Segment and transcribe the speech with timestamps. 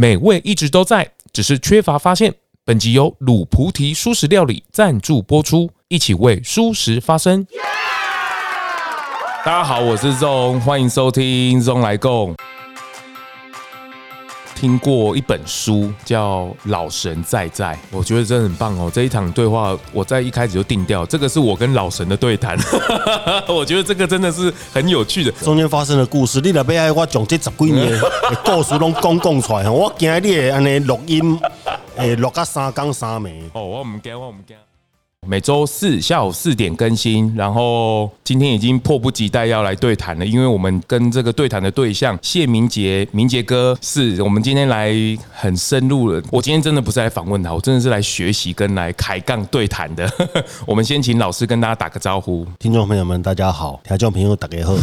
[0.00, 2.32] 美味一直都在，只是缺乏发现。
[2.64, 7.44] 本集由卤菩提素食料理赞助播出，一起为素食发声。
[9.44, 12.36] 大家好，我是 ZONG，欢迎收听 ZONG 来共。
[14.58, 18.90] 听过一本书叫《老神在在》，我觉得真的很棒哦。
[18.92, 22.58] 这一场对话，我在一开始就定掉，这个是我跟老神的对谈。
[23.46, 25.30] 我觉得这个真的是很有趣的。
[25.44, 28.10] 中间发生的故事，你若要爱我讲这十几年的
[28.44, 31.40] 故事拢讲讲出来，我惊你会安尼录音，
[31.94, 33.30] 诶，录个三更三暝。
[33.52, 34.56] 哦，我唔惊，我唔惊。
[35.30, 44.90] 每周四下午四点更新，然后今天已经迫不及待要来对谈了，因为我们跟这个对谈的对象谢明杰，明杰哥是我们今天来
[45.30, 46.22] 很深入了。
[46.30, 50.10] 我今天真的不是来访问他，我真的是来学习跟来开杠对谈的。
[50.64, 54.74] 我们先请老师跟大家打个招呼，听众朋友们大家好，听众朋友大家好，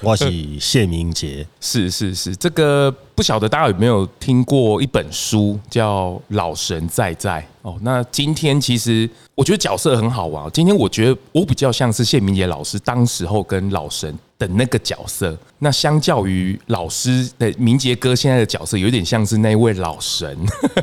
[0.00, 2.90] 我是谢明杰，是是是，这个
[3.22, 7.40] 不晓得大家有没有听过一本书叫《老神在在》。
[7.62, 10.50] 哦，那今天其实我觉得角色很好玩。
[10.50, 14.12] 今天我觉得我比较像是谢明杰老师当时候跟老神
[14.48, 15.36] 的那个角色。
[15.58, 20.36] 那相较于老师的明杰哥现在的角色，有点像是那位老神。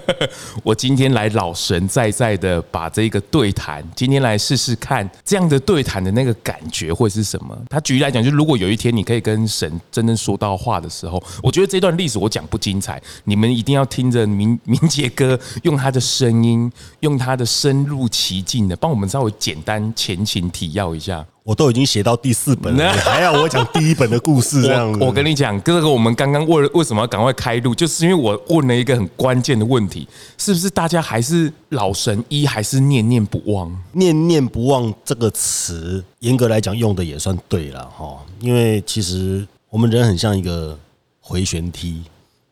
[0.63, 7.57] 我今天来老神在在的把这个对谈，今天来试试看这样的对谈的那个感觉会是什么。
[7.69, 16.71] 他举例来讲，就如果有一天你可以跟神真正说到话的时候，我觉得这段历史我讲不精彩，你们一定要听着明 明杰哥用他的声音，
[17.01, 21.25] 用他的深入其境的帮我们稍微简单前情提要一下。
[21.49, 24.61] 我都已经写到第四本了， 你还要我讲第一本的故事？
[24.61, 33.75] 这样子我，我跟你讲，哥哥，我们刚刚为为什么要赶快开路，就是因为我问了一个很关键的问题，是不是大家还是老神医，还是念念不忘？
[33.93, 40.77] 念念不忘这个词，严格来讲用的也算对了哈，因为其实我们人很像一个
[41.19, 42.03] 回旋梯，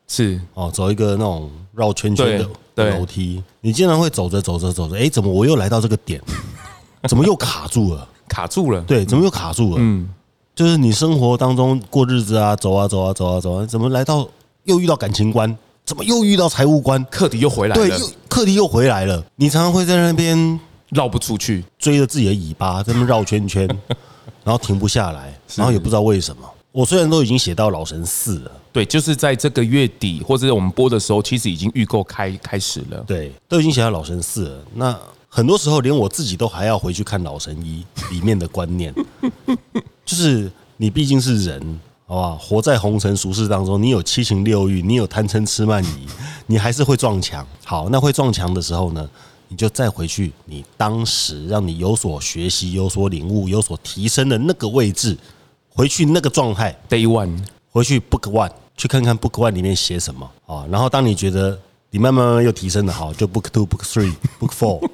[0.08, 6.20] 是哦，走一个那种绕圈圈的楼梯，你经常会走着走着走着，哎，怎么我又来到这个点？
[7.08, 8.10] 怎么又卡住了？
[8.28, 9.78] 卡住了，对，怎么又卡住了？
[9.80, 10.10] 嗯，
[10.56, 14.28] 就是你生活当中过日子啊，走啊走啊走啊走啊，怎么来到
[14.64, 15.58] 又遇到感情观？
[15.86, 17.04] 怎么又遇到财务观？
[17.06, 19.24] 课题又回来了，对，又课题又回来了。
[19.38, 23.66] 你常常会在那边绕不出去，追着自己的尾巴在那绕圈圈，
[24.44, 26.42] 然后停不下来，然后也不知道为什么。
[26.74, 34.60] 我虽然都已经写到老神四了，对，就是在这个月底或者我们播的时候，其实已经预购开开始了，对，都已经写到老神四了。
[34.76, 34.96] 那
[35.30, 38.94] 很多时候，连我自己都还要回去看《老神医》里面的观念，
[40.06, 42.38] 就是你毕竟是人，好吧？
[42.42, 46.08] 活在红尘俗世当中，你有七情六欲，你有贪嗔痴慢疑，
[46.48, 47.46] 你还是会撞墙。
[47.64, 49.08] 好，那会撞墙的时候呢，
[49.50, 55.16] 你就再回去，你当时让你有所学习、有所领悟、有所提升的那个位置，
[55.70, 57.38] 回去那个状态，Day One，
[57.70, 60.66] 回去 Book One，去看看 Book One 里面写什么啊。
[60.72, 61.60] 然后当你觉得
[61.92, 64.90] 你慢慢慢慢又提升了，好，就 Book Two、Book Three、Book Four。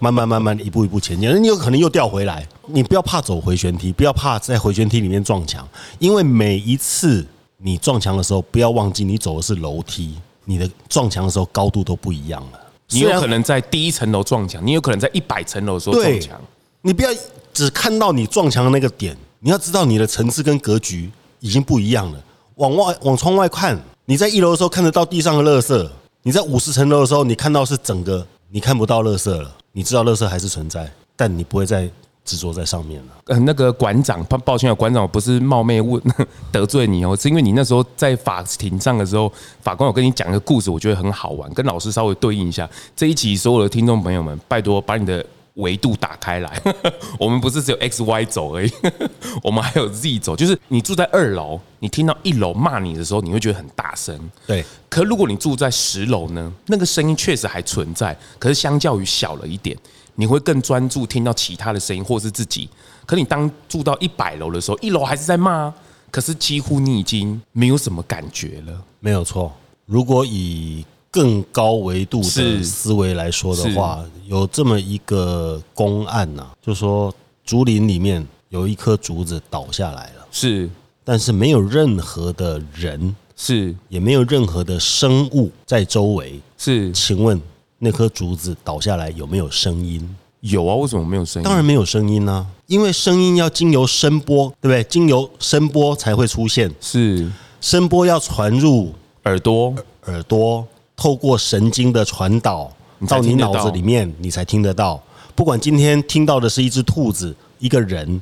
[0.00, 2.46] 慢慢慢慢一步一步前进，你有可能又掉回来。
[2.66, 5.66] 你不要怕走回旋梯，不要怕在回旋梯里面撞墙，
[5.98, 7.24] 因为每一次
[7.58, 12.60] 你撞墙的时候，不要忘记你走的是楼梯，你的撞墙的时候高度都不一样了。
[12.90, 16.40] 你有可能在第一层楼撞墙，你有可能在一百层楼的时候撞墙。
[16.82, 17.10] 你不要
[17.52, 21.10] 只看到你撞墙的那个点，你要知道你的层次跟格局
[21.40, 22.20] 已经不一样了。
[22.56, 25.88] 往外往窗外看，你在一楼的时候看得到地上的垃圾，
[26.22, 29.52] 你在五十层楼的时候，你看到是整个，你看不到垃圾了。
[29.76, 31.86] 你知道垃圾还是存在，但你不会再
[32.24, 33.12] 执着在上面了。
[33.26, 36.02] 呃，那个馆长，抱抱歉啊，馆长，我不是冒昧问
[36.50, 42.66] 得罪你哦，是因为你那时候在法庭上的时候，法官有跟你讲一个故事，我觉得很好玩，跟老师稍微对应一下。
[42.96, 45.22] 这一集所有的听众朋友们，拜托把你的
[45.56, 46.62] 维度打开来，
[47.18, 48.72] 我们不是只有 X Y 轴而已，
[49.42, 54.18] 我们还有 Z 轴，就是你住在二楼，你听到一楼骂你的时候，你会觉得很大声。
[54.46, 54.64] 对。
[54.88, 56.52] 可如果你住在十楼呢？
[56.66, 59.76] 那个声音确实还存在，可是相较于小了一点，
[60.14, 62.68] 你会更专注听到其他的声音，或是自己。
[63.04, 65.72] 可你当住到一百楼的时候，一楼还是在骂，
[66.10, 68.82] 可是几乎你已经没有什么感觉了。
[69.00, 69.52] 没有错，
[69.86, 70.84] 如果以
[71.16, 77.10] 更高维度的思维来说的话，有这么一个公案呐，就说
[77.42, 80.68] 竹林里面有一棵竹子倒下来了，是，
[81.02, 83.16] 但是没有任何的人。
[83.34, 86.38] 是，也没有任何的生物在周围。
[86.58, 87.40] 是，请问
[87.78, 90.16] 那棵竹子倒下来有没有声音？
[90.40, 91.44] 有啊，为什么没有声音？
[91.44, 94.84] 当然没有声音啊，因为声音要经由声波，对不对？
[94.84, 96.70] 经由声波才会出现。
[96.80, 97.30] 是，
[97.60, 98.92] 声波要传入
[99.24, 99.74] 耳朵，
[100.06, 100.66] 耳朵
[100.96, 102.72] 透过神经的传导
[103.06, 105.00] 到你脑子里面，你才听得到。
[105.34, 108.20] 不管今天听到的是一只兔子、一个人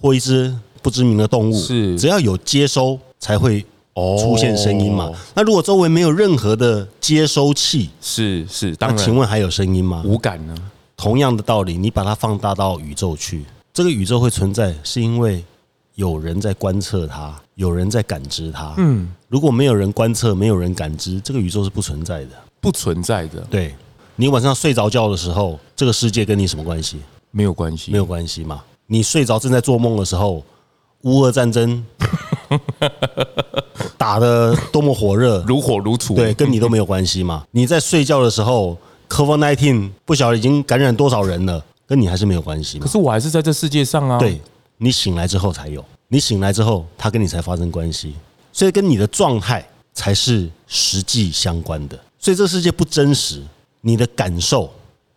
[0.00, 3.64] 或一只不知名的动物，是，只要有接收才会。
[3.96, 5.08] 出现声音嘛。
[5.36, 10.02] 那如果周围没有任何的接收器，是是，那请问还有声音吗？
[10.04, 10.54] 无感呢？
[10.96, 15.44] 同样的道理，你把它放大到宇宙去，这个宇宙会存在，是因为
[15.94, 18.74] 有人在观测它，有人在感知它。
[18.78, 22.30] 嗯，如果没有人观测，没有人感知，这个宇宙是不存在的，
[22.60, 23.40] 不存在的。
[23.50, 23.74] 对，
[24.16, 26.98] 你晚上睡着觉的时候，这个世界跟你什么关系？
[27.30, 28.62] 没有关系，没有关系嘛。
[28.86, 30.44] 你睡着正在做梦的时候，
[31.02, 31.84] 乌俄战争
[33.96, 37.44] 打的多么火热，如火如荼，对，跟你都没有关系嘛。
[37.52, 38.76] 你在睡觉的时候
[39.08, 42.84] ，COVID-19 不晓得已经感染多少人了，跟你还是没有关系嘛。
[42.84, 44.18] 可是我还是在这世界上啊。
[44.18, 44.40] 对，
[44.84, 48.12] 你醒来之后才有，你醒来之后，他跟你才发生关系，
[48.52, 51.98] 所以跟你的状态才是实际相关的。
[52.18, 53.42] 所以这个世界不真实，
[53.80, 54.70] 你的感受、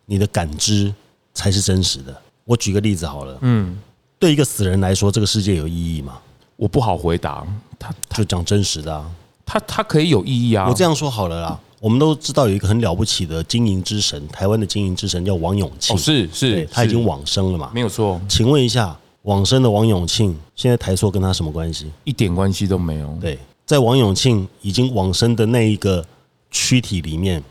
[0.06, 0.90] 你的感知
[1.34, 2.16] 才是真实的。
[2.44, 3.78] 我举个例子好了，嗯，
[4.18, 6.18] 对一个死人来说，这个世界有意义吗？
[6.56, 7.46] 我不好回答，
[7.78, 9.04] 他就讲真实的啊，
[9.44, 10.66] 他他可以有意义啊。
[10.66, 18.18] 我这样说好了啦，我们都知道有一个很了不起的经营之神，台湾的经营之神叫王永庆，是是，他已经往生了嘛，没有错。
[18.28, 21.90] 请问一下，往生的王永庆，现在台塑跟他什么关系？
[22.04, 23.16] 一点关系都没有。
[23.20, 26.04] 对，在王永庆已经往生的那一个
[26.50, 27.42] 躯体里面，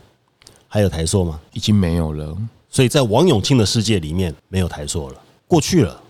[0.66, 1.40] 还有台塑吗？
[1.52, 2.36] 已经没有了。
[2.70, 5.16] 所以在王永庆的世界里面，没有台塑了，
[5.46, 6.02] 过去了，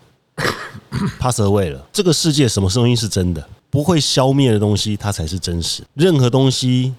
[1.21, 1.87] pass away 了。
[1.93, 3.47] 这个世界什么东西是真的？
[3.71, 5.83] 不会消灭的东西，它才是真实。
[5.95, 6.95] 任何东西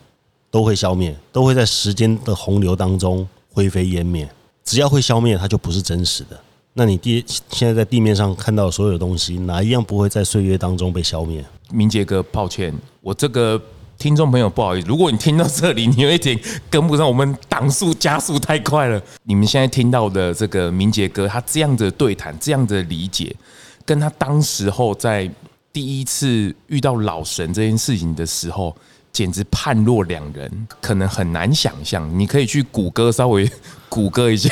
[0.52, 4.30] 都会消灭，都会在时间的洪流当中灰飞烟灭。
[4.64, 6.40] 只要会消灭，它就不是真实的。
[6.74, 11.44] 那你地现在在地面上看到所有的东西，哪一样不会在岁月当中被消灭？
[11.71, 13.62] 明杰哥，抱歉，我这个。
[14.00, 16.39] 听众朋友，不好意思，如果你听到这里，你有一点
[16.69, 19.04] 跟不上，我们档数加速太快了。
[19.24, 23.36] 你们现在听到的这个明杰哥，他这样的对谈，这样的理解，
[23.83, 25.30] 跟他当时候在
[25.74, 28.74] 第一次遇到老神这件事情的时候，
[29.12, 32.10] 简直判若两人，可能很难想象。
[32.18, 33.50] 你可以去谷歌稍微
[33.90, 34.52] 谷歌一下，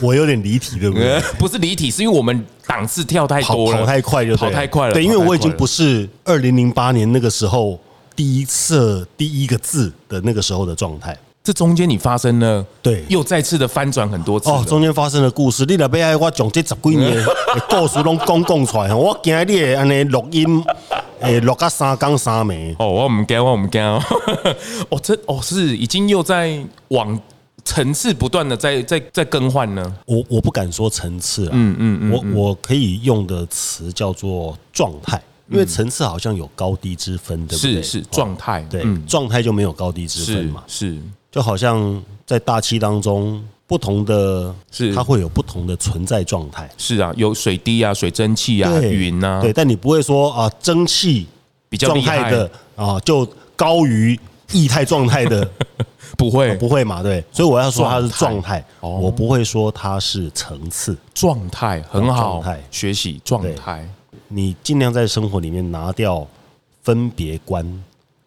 [0.00, 1.20] 我有点离题，对不对？
[1.38, 4.94] 不是离题，是因为我们档次跳太多了，跑太快就跑太快了。
[4.94, 7.78] 对，因为我已经不是二零零八年那个时候。
[8.16, 11.16] 第一次第一个字的那个时候的状态，
[11.48, 14.62] 这中间你发生了对，又再次的翻转很多次哦。
[14.68, 20.62] 中间发生的故事，你来不爱我讲这十几年 的故事拢讲讲出来，我惊你的安尼录音
[21.20, 23.80] 诶录个三更三暝哦，我唔惊，我唔惊
[24.90, 27.18] 哦，这哦是已经又在往
[27.64, 29.94] 层次不断的在在在更换呢。
[30.04, 35.18] 我我不敢说层次啊，嗯嗯嗯，我我可以用的词叫做状态。
[35.50, 37.82] 因为层次好像有高低之分，对不对？
[37.82, 40.62] 是是状态，对，状态就没有高低之分嘛。
[40.66, 41.00] 是，
[41.30, 46.68] 就好像在大气当中，不同的，是它会有不同的存在状态。
[46.78, 49.40] 是啊，有水滴啊，水蒸气啊，云啊。
[49.40, 51.26] 对，但你不会说啊，蒸汽
[51.68, 54.18] 比较厉害的啊，就高于
[54.52, 55.46] 液态状态的，
[56.16, 57.02] 不会，不会嘛？
[57.02, 60.96] 对，所以我要说它是状态，我不会说它是层次。
[61.12, 63.86] 状态很好，学习状态。
[64.28, 66.26] 你尽量在生活里面拿掉
[66.82, 67.64] 分别观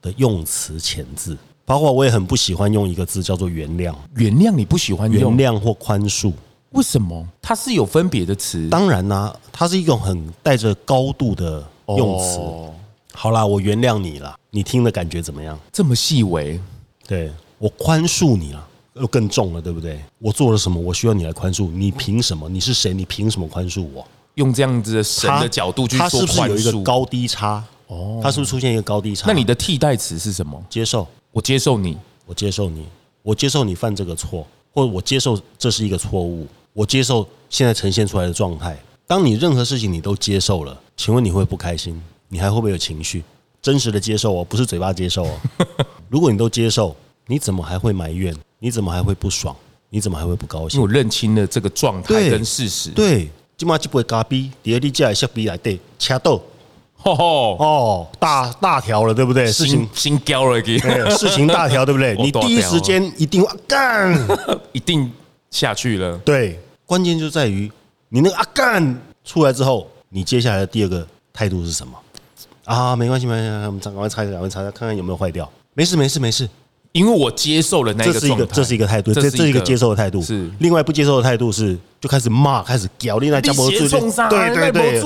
[0.02, 3.94] 的用词遣字，包括我也很不喜欢用一个字叫做原谅。
[4.16, 6.34] 原谅你不喜欢用原谅或宽恕？
[6.72, 7.28] 为什么？
[7.42, 8.70] 它是有分别的词。
[8.70, 11.66] 当然啦、啊，它是一种很带着高度的
[11.98, 12.38] 用词。
[12.40, 12.74] 哦、
[13.14, 15.60] 好啦，我原谅你了，你听的感觉怎么样？
[15.72, 16.60] 这么细微？
[17.06, 20.00] 对，我宽恕你了，又更重了，对不对？
[20.18, 20.80] 我做了什么？
[20.80, 21.70] 我需要你来宽恕？
[21.70, 22.48] 你凭什么？
[22.48, 22.94] 你是谁？
[22.94, 24.08] 你凭什么宽恕我？
[24.36, 27.62] 用这样子的神的角度去说，它是不是有一个高低差？
[27.88, 29.28] 哦，它是不是出现一个高低差？
[29.28, 30.64] 那你的替代词是什么？
[30.70, 32.86] 接受，我接受你，我接受你，
[33.24, 38.78] 我接受你犯这个错，或者我接受这是一个错误，我接受现在呈现出来的状态。
[39.08, 42.02] 当你任何事情你都接受了，请问你会不开心？
[42.28, 43.24] 你还会不会有情绪？
[43.62, 45.40] 真实的接受哦，不是嘴巴接受哦。
[46.10, 46.96] 如果你都接受，
[47.28, 48.36] 你怎么还会埋怨？
[48.60, 49.56] 你怎么还会不爽？
[49.90, 50.80] 你怎么还会不高兴？
[50.80, 52.90] 因为我认清了这个状态跟事实。
[52.92, 53.30] 对。
[53.58, 56.18] 今嘛一杯咖啡，第二你家的设备来对，掐
[57.04, 59.52] 豆，哦，大大条了，对不对？
[59.52, 60.78] 事情心焦了，给
[61.18, 62.16] 事情大条，对不对？
[62.22, 64.16] 你第一时间一定要干，
[64.72, 65.12] 一定
[65.50, 66.18] 下去了。
[66.20, 67.72] 对，关键就在于
[68.10, 71.94] 你那个啊干出来之后，你接下来的第二个态度是什么？
[72.66, 75.50] 啊，没关系，没关系，我们赶快拆，赶快拆，看看有没有坏掉。
[75.74, 76.48] 没事，没事，没事。
[76.94, 80.22] 因为我接受了那个，这是一个，这是一个态度，这这是一个接受的态度。
[80.22, 83.90] 是另外不接受的态度是，就开始骂，开始屌，另外加博注意，
[84.30, 85.02] 对对对，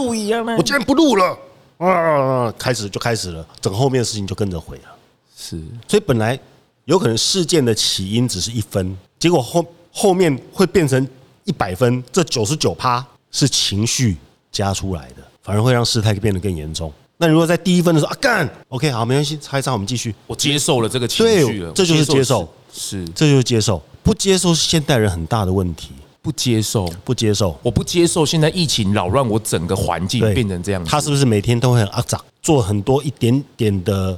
[0.57, 1.37] 我今天不录了
[1.77, 2.51] 啊！
[2.57, 4.95] 开始就开始了，整个后面的事情就跟着毁了。
[5.37, 6.39] 是，所以本来
[6.85, 11.07] 有可能事件的起因只是一分，结果后后面会变成
[11.43, 14.17] 一百分，这九十九趴是情绪
[14.51, 16.91] 加出来的，反而会让事态变得更严重。
[17.17, 20.13] 那如果在第一分的时候啊干，OK 好，没关系，差一差我们继续。
[20.27, 23.81] 我接受了这个情绪了，这就是接受，是这就是接受。
[24.03, 25.91] 不接受是现代人很大的问题。
[26.25, 30.83] 不接受，不接受，我不接受现在疫情扰乱我整个环境变成这样。
[30.83, 34.17] 他是不是每天都会很阿杂，做很多一点点的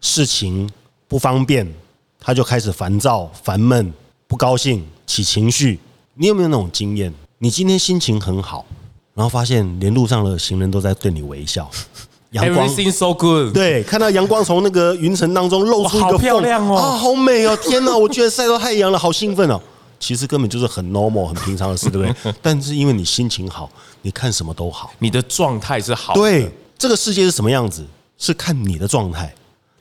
[0.00, 0.68] 事情
[1.06, 1.72] 不方便，
[2.18, 3.94] 他就开始烦躁、烦闷、
[4.26, 5.78] 不高兴、起情绪？
[6.14, 7.14] 你有没有那种经验？
[7.38, 8.66] 你今天心情很好，
[9.14, 11.70] 然后发现连路上的行人都在对你微笑，
[12.32, 19.60] 阳光 Everything so good，对，看到阳光从那个云层当中露出一个漂亮哦，啊，好美哦，天哪，我居然晒到太阳了，好兴奋哦。
[20.04, 22.34] 其实根本就是很 normal、很平常的事， 对不对？
[22.42, 23.70] 但是因为你心情好，
[24.02, 26.12] 你看什么都好，你的状态是好。
[26.12, 26.46] 对，
[26.76, 27.86] 这个世界是什么样子，
[28.18, 29.34] 是看你的状态。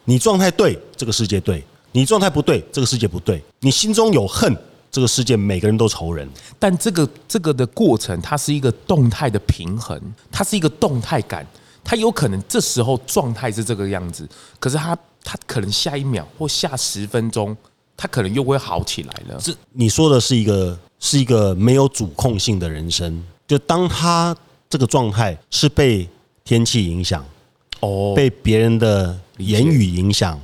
[0.06, 1.62] 你状态对，这个世界对；
[1.92, 3.44] 你状态不对，这个世界不对。
[3.60, 4.58] 你心中有恨，
[4.89, 6.25] 这个世界每个人都仇人。
[6.58, 10.00] 但这个这个的过程，它是一个动态的平衡，
[10.32, 11.46] 它是一个动态感。
[11.84, 14.25] 它有可能这时候状态是这个样子，
[14.58, 17.56] 可是它它可能下一秒或下十分钟。
[17.96, 19.40] 他可能又会好起来了。
[19.40, 23.24] 这你说的是一个是一个没有主控性的人生。
[23.48, 24.36] 就当他
[24.70, 26.08] 这个状态是被
[26.44, 27.24] 天气影响，
[27.82, 30.40] 哦，被别人的言语影响，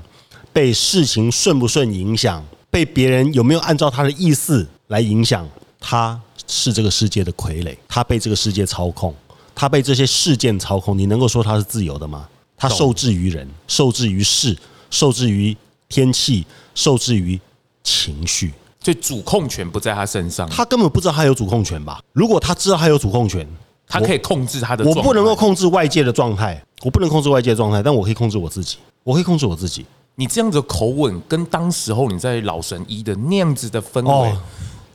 [0.51, 5.47] 被事情顺不顺影响，被别人有没有按照他的意思来影响，
[5.79, 9.15] 他是这个世界的傀儡，他被这个世界操控，
[9.55, 10.97] 他被这些事件操控。
[10.97, 12.27] 你能够说他是自由的吗？
[12.57, 14.55] 他受制于人，受制于事，
[14.91, 15.55] 受制于
[15.89, 16.45] 天气。
[16.75, 17.37] 受制于
[17.83, 20.49] 情绪，所以主控权不在他身上。
[20.49, 21.99] 他根本不知道他有主控权吧？
[22.13, 23.45] 如果他知道他有主控权，
[23.85, 24.85] 他可以控制他的。
[24.85, 28.77] 我不能够控制外界的状态，我不能控制外界的状态，但我可以控制我自己。
[29.03, 29.85] 我可以控制我自己。
[30.15, 34.33] 你这样子的口吻，跟当时候你在老神医的那样子的氛围，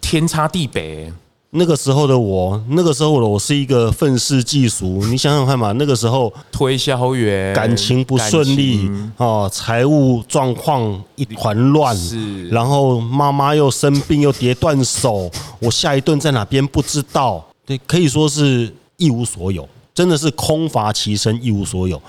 [0.01, 1.13] 天差地别。
[1.57, 4.99] 那个时候的我，那个时候的我是一个愤世嫉俗。
[5.07, 15.31] 你想想看嘛，那个时候推销员感情不顺利哦，财务状况一团乱，是，然后妈妈又生病又跌断手，
[15.61, 22.03] 我下一顿在哪边不知道，对，可以说是一无所有，真的是空乏其身，一无所有，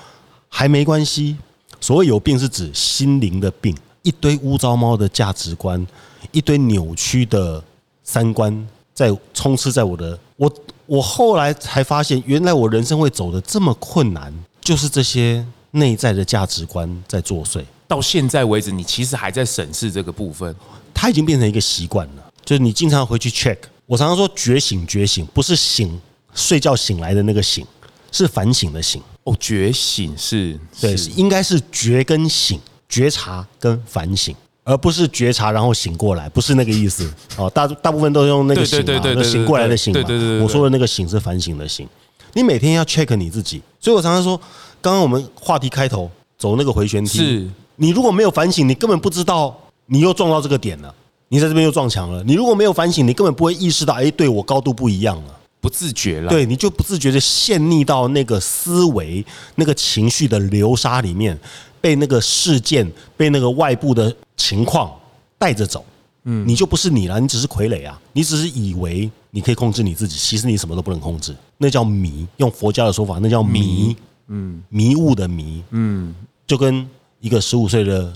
[0.50, 1.38] 还没关系。
[1.80, 5.86] 所谓有病是指心灵的病，一堆乌糟猫的价值观，
[6.32, 7.64] 一堆扭曲的
[8.04, 8.68] 三观。
[8.96, 10.52] 在充斥在我的我，
[10.86, 17.62] 我后来才发现，原来我人生会走的这么困难，就是这些内在的价值观在作祟。
[17.88, 20.56] 到现在为止，你其实还在审视这个部分，
[20.94, 22.32] 它已经变成一个习惯了。
[22.46, 23.58] 就是你经常回去 check。
[23.86, 26.02] 我常常说觉醒，觉醒不是醒
[26.34, 27.64] 睡觉醒来的那个醒，
[28.12, 29.02] 是反省的醒。
[29.26, 34.36] 哦，觉醒是对，应该是觉跟醒，觉察跟反省。
[34.66, 37.50] 而不是觉察然后醒过来，不是那个意思 哦。
[37.52, 40.02] 大大部分都用那个醒嘛，醒过来的醒嘛。
[40.44, 41.88] 我说的那个醒是反省的醒。
[42.34, 44.36] 你每天要 check 你自己，所以我常常说，
[44.82, 49.56] 刚刚我们话题开头走那个回旋梯，是你如果没有反省，你根本不知道
[49.86, 50.94] 你又撞到这个点了，
[51.30, 52.24] 你在这边又撞墙了。
[52.24, 56.30] 你如果没有反省，你根本不会意识到，哎，对我高度不一样了，不自觉了。
[56.30, 59.24] 对，你就不自觉的陷溺到那个思维、
[59.56, 61.40] 那个情绪的流沙里面。
[61.86, 64.92] 被那个事件，被那个外部的情况
[65.38, 65.86] 带着走，
[66.24, 72.28] 嗯，你就不是你了，你只是傀儡啊，你只是以为你可以控制你自己，其实你什么都不能控制，那叫迷。
[72.38, 73.96] 用佛教的说法，那叫迷，
[74.30, 76.16] 嗯，迷雾的迷，嗯，
[76.48, 76.90] 就跟
[77.20, 78.12] 一个十五岁的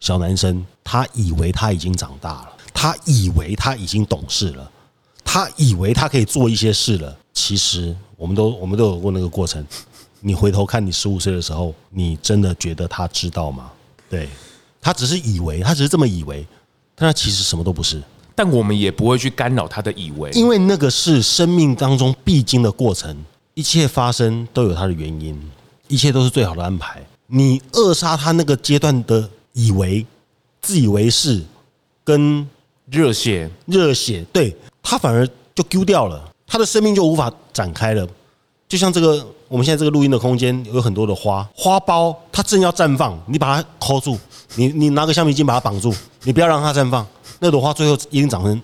[0.00, 4.70] 小男生，他以为他已经长大了，他以为他已经懂事了，
[5.24, 9.66] 他以为他可以做一些事了，其实我们都我们都有过那个过程。
[10.26, 13.70] 你回头看你十五岁的时候，你真的觉得他知道吗？
[14.08, 14.26] 对，
[14.80, 16.46] 他只是以为，他只是这么以为，
[16.94, 18.02] 但他其实什么都不是。
[18.34, 23.14] 但我们也不会去干扰他的以为，因为那个是生命当中必经的过程，
[23.52, 25.38] 一切发生都有它的原因，
[25.88, 27.04] 一切都是最好的安排。
[27.26, 30.06] 你扼杀他那个阶段的以为、
[30.62, 31.42] 自以为是，
[32.02, 32.48] 跟
[32.86, 38.08] 热血、热血，对，他反而就丢掉了，他的生命就无法展开了。
[38.68, 44.18] 就像这个，我们现在这个录音的空间有很多的花，花苞它正要绽放，你把它抠住，
[44.56, 47.06] 你你拿个橡皮筋把它绑住，你不要让它绽放，
[47.38, 48.60] 那朵花最后一定长成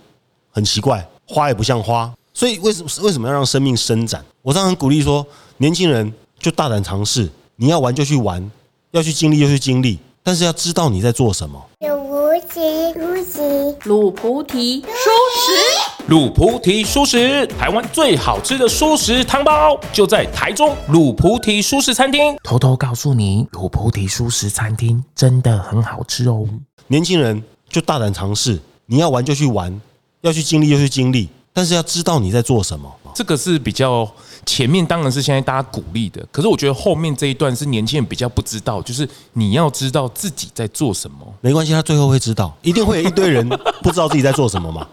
[0.51, 2.13] 很奇怪，花也不像花。
[2.33, 4.25] 所以为什么为什么要让生命伸展？
[4.43, 5.25] 我常常鼓励说，
[5.59, 8.51] 年轻人就大胆尝试，你要玩就去玩，
[8.93, 11.63] 要去经历就去经历，但是要知道你在做什么。
[11.81, 12.71] 鲁菩提，
[13.85, 15.53] 鲁菩提，蔬食，
[16.11, 22.37] 鲁菩提蔬食，台湾最好吃的蔬食汤包就在台中鲁菩提蔬食餐厅。
[22.43, 26.45] 偷偷告诉你，鲁菩提蔬食餐厅真的很好吃哦。
[26.89, 29.81] 年轻人就大胆尝试，你要玩就去玩，
[30.23, 32.93] 要去经历就去经历，但是要知道你在做什么。
[33.15, 34.09] 这个是比较
[34.45, 36.27] 前面，当然是现在大家鼓励的。
[36.33, 41.19] 可是我觉得后面这一段是年轻人比较不知道，就是你要知道自己在做什么。
[41.41, 43.49] 没关系，他最后会知道，一定会有一堆人
[43.81, 44.85] 不知道自己在做什么嘛。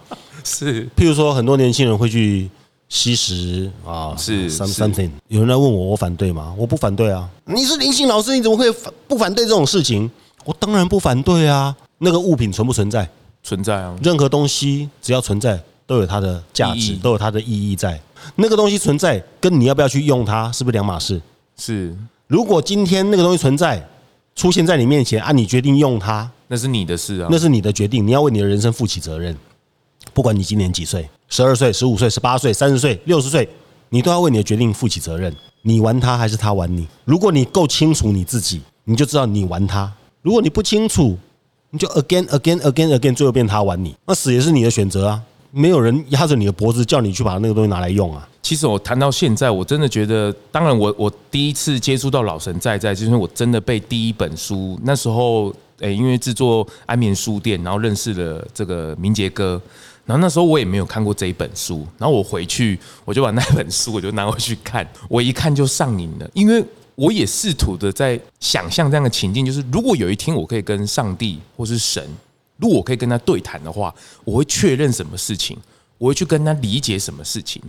[0.48, 2.48] 是，譬如说很多年轻人会去
[2.88, 5.10] 吸食啊，是 something。
[5.28, 6.54] 有人来问我，我反对吗？
[6.56, 7.28] 我不反对啊。
[7.44, 10.10] 你是灵性老师，你怎么会反不反对这种事情？
[10.46, 11.76] 我当然不反对啊。
[11.98, 13.06] 那个物品存不存在？
[13.42, 13.94] 存在啊。
[14.02, 18.00] 任何东西只要存在，都有它的价值，都有它的意义在。
[18.36, 21.20] 那个东西存在，跟你要不要去用它，是不是两码事？
[21.58, 21.94] 是。
[22.26, 23.86] 如果今天那个东西存在，
[24.34, 29.36] 出现在你面前，啊，你决定用它，那是你的事啊，那是你的决定，你要为你的人生负起责任。
[30.18, 33.48] 不管你今年几岁，十二岁、十五岁、十八岁、三十岁、六十岁，
[33.90, 35.32] 你都要为你的决定负起责任。
[35.62, 36.88] 你玩他还是他玩你？
[37.04, 39.88] 如果你够清楚你自己，你就知道你玩他；
[40.22, 41.16] 如果你不清楚，
[41.70, 45.22] 你就 again again again again，最后变他玩你，那死也是你的选择啊！
[45.52, 48.28] 没有人压着你的脖子叫你去把那个东西拿来用啊！
[48.42, 59.62] 其实我谈到现在，我真的觉得，当然我我第一次接触到老神在在，就是我真的被第一本书那时候，诶，因为制作安眠书店，然后认识了这个明杰哥。
[60.08, 72.02] 然后那时候我也没有看过这一本书，然后我回去我就把那本书 我就拿回去看，我一看就上瘾了，因为我也试图的在想象这样的情境，就是如果有一天我可以跟上帝或是神，
[72.56, 75.54] 如果我可以跟他对谈的话，我会确认什么事情，
[75.98, 77.60] 我会去跟他理解什么事情。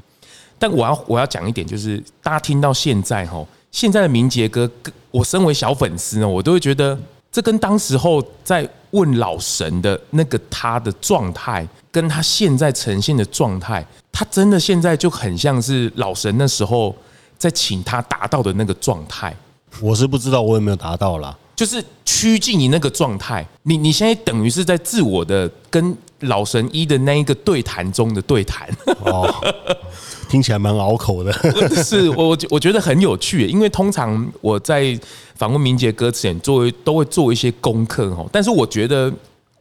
[0.57, 4.71] 但我要我要讲一点，就是大家听到现在哈，现在的明杰哥，
[5.11, 6.97] 我身为小粉丝呢，我都会觉得。
[7.31, 16.95] 这跟当时候在问老神的那个他的状态，跟他现在呈现的状态，他真的现在就很像是老神那时候
[17.37, 19.35] 在请他达到的那个状态。
[19.79, 23.45] 我是不知道我有没有达到啦，就是趋近于那个状态。
[23.63, 28.67] 你你现在等于是在自我的跟老神一的那一个对谈中的对谈。
[29.01, 29.33] 哦。
[30.29, 31.33] 听起来蛮拗口的，
[31.83, 34.97] 是我我觉得很有趣，因为通常我在
[35.35, 38.29] 访问明杰歌词前，做都会做一些功课哦。
[38.31, 39.11] 但是我觉得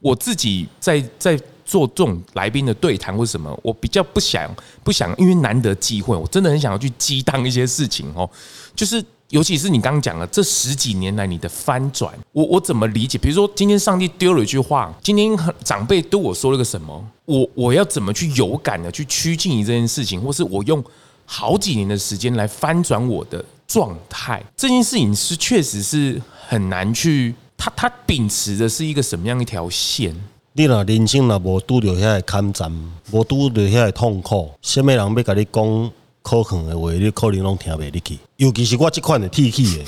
[0.00, 4.48] 我自己在在做这种来宾的对谈或什么，我比较不想
[4.84, 8.28] 不想，因为难得机会，我真的很想要去激荡一些事情哦，
[8.76, 9.02] 就是。
[9.30, 13.18] 尤其是你刚刚讲了这十几年来你的翻转，我我怎么理解？
[13.18, 20.82] 比如说今天上帝丢了一句话，今天长辈对我说了个什么，我我要怎么去有感的去趋近于这件事情，或是我用
[21.26, 30.16] 好几年的时间来翻转我的状态，这件事情是确实是很难去，他他秉持的是一个什么样一条线？
[30.54, 32.72] 你若人生若无拄着遐个坎站，
[33.10, 35.90] 无拄着遐个痛苦，什么人要跟你讲？
[36.28, 39.84] 可恨的话，你可能拢听袂入去，尤其是我这款的铁齿的，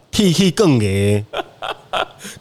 [0.10, 1.24] 铁齿更硬，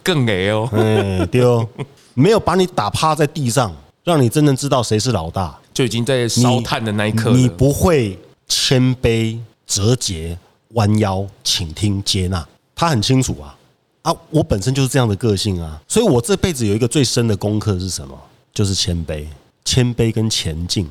[0.01, 0.67] 更硬哦。
[0.71, 1.67] 嗯，对，
[2.15, 3.71] 没有把你打趴在地上，
[4.03, 10.35] 让你真正知道谁是老大，就已经在烧炭的那一刻，你不会谦卑、折节、
[10.69, 12.43] 弯腰、倾听、接纳。
[12.73, 13.55] 他很清楚啊，
[14.01, 18.19] 啊，我本身就是这样的个性啊，所以我这辈子有一个最深的功课是什么？
[18.51, 19.27] 就是谦卑、
[19.63, 20.89] 谦卑跟前进。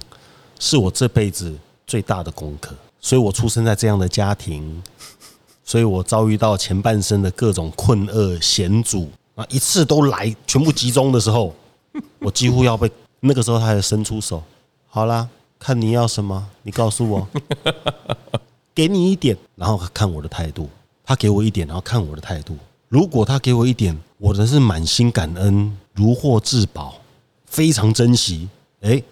[0.59, 4.83] 是我这辈子最大的功课，所以我出生在这样的家庭，
[5.65, 11.55] 所以我遭遇到前半生的各种困厄险阻啊，一次都来，全部集中的时候，
[12.19, 12.91] 我几乎要被
[13.21, 14.43] 那个时候他还伸出手，
[14.89, 17.29] 好啦，看你要什么，你告诉我，
[18.75, 20.69] 给你一点，然后看我的态度，
[21.05, 22.57] 他给我一点，然后看我的态度，
[22.89, 27.01] 如果他给我一点，我的是满心感恩，如获至宝，
[27.47, 28.49] 非常珍惜，
[28.81, 29.05] 诶。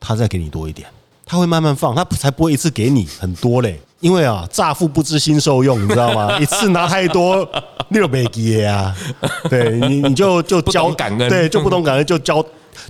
[0.00, 0.88] 他再给你多一点，
[1.26, 3.78] 他会慢慢放，他才不会一次给你很多嘞。
[4.00, 6.36] 因为啊，乍富不知新受用，你知道吗？
[6.40, 7.46] 一次拿太多，
[7.90, 8.96] 你就没给啊。
[9.50, 12.42] 对你，你就就交感恩，对，就不懂感恩，就交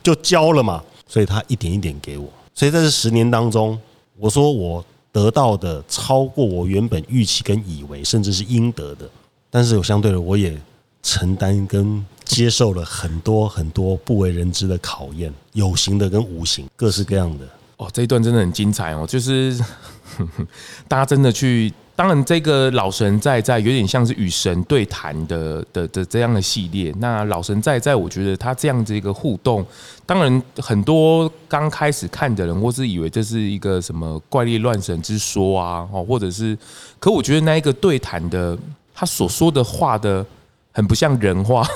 [0.04, 0.80] 就交了嘛。
[1.08, 3.76] 所以他一点一点给我，所以在这十年当中，
[4.16, 9.10] 我说我得到的超过我原本预期跟以为，甚至是应得的。
[9.50, 10.56] 但是有相对的，我也
[11.02, 12.06] 承担跟。
[12.30, 17.44] 接受了很多很多不为人知的考验，有形的跟无形，各式各样的。
[17.76, 19.52] 哦，这一段真的很精彩哦，就是
[20.16, 20.46] 呵 呵
[20.86, 26.94] 大家真的去，当然这个老神在在有点像是与神对谈的的的这样的系列。
[26.98, 29.66] 那老神在在，我觉得他这样子一个互动，
[30.06, 36.56] 当然很多刚开始看的人，或是以为这是一个什么怪力乱神之说啊，哦，或者是，
[37.00, 38.56] 可我觉得那一个对谈的，
[38.94, 40.24] 他所说的话的。
[40.72, 41.66] 很不像人话，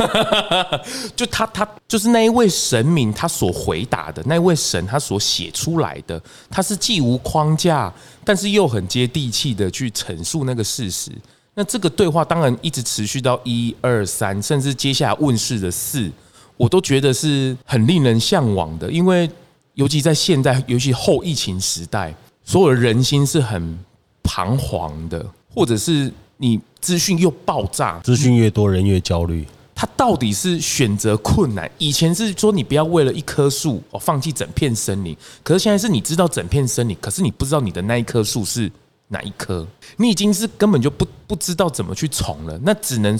[1.16, 7.92] 就他他就是那一位神明，他所回答的那一位神，他所写出来的，他是既无框架，
[8.24, 11.10] 但是又很接地气的去陈述那个事实。
[11.54, 16.10] 那这个对话当然一直持续到一二三，甚至接下来问世的四，
[16.56, 19.30] 我都觉得是很令人向往的，因为
[19.74, 23.78] 尤其在现在，尤其后疫情时代，所有人心是很
[24.22, 29.46] 彷徨的，或者是你资讯又爆炸，资讯越多，人越焦虑。
[29.74, 31.68] 他到底是选择困难？
[31.78, 38.70] 以前是说你不要为了一棵树哦放弃整片森林，可是现在是你知道整片森林，可是你不知道你的那一棵树是
[39.08, 39.66] 哪一棵，
[39.96, 43.18] 你已经是根本就不不知道怎么去从了，那只能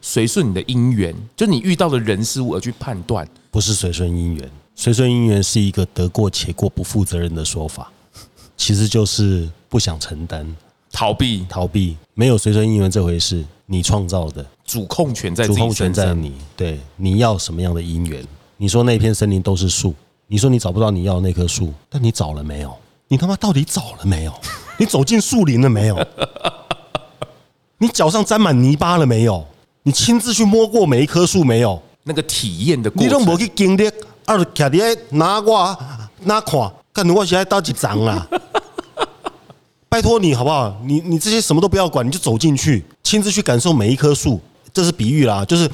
[0.00, 4.50] 随顺你的因缘，就你遇到的人事物而去判断，不是随顺因缘。
[4.74, 7.92] 随顺因缘是一个得过且过、不负责任的说法，
[8.56, 10.56] 其实就是不想承担、
[10.92, 11.96] 逃避、逃避。
[12.14, 16.34] 没有随顺因缘这回事，你创造的主控权在主控权在你。
[16.56, 18.24] 对，你要什么样的因缘？
[18.56, 19.94] 你说那片森林都是树，
[20.26, 22.76] 你说你找不到你要的那棵树，但你找了没有？
[23.08, 24.32] 你他妈到底找了没有？
[24.78, 26.06] 你走进树林了没有？
[27.78, 29.46] 你脚上沾满泥巴了没有？
[29.82, 31.80] 你亲自去摸过每一棵树没有？
[32.04, 33.90] 那个体验的过程，你都没去经历。
[34.26, 35.76] 二卡在拿我
[36.20, 38.28] 拿看，看我现在到几张啊？
[39.90, 40.72] 拜托你好不好？
[40.84, 44.40] 你你这些什么都不要管，你就走进去，亲自去感受每一棵树。
[44.72, 45.68] 这是比喻啦，就是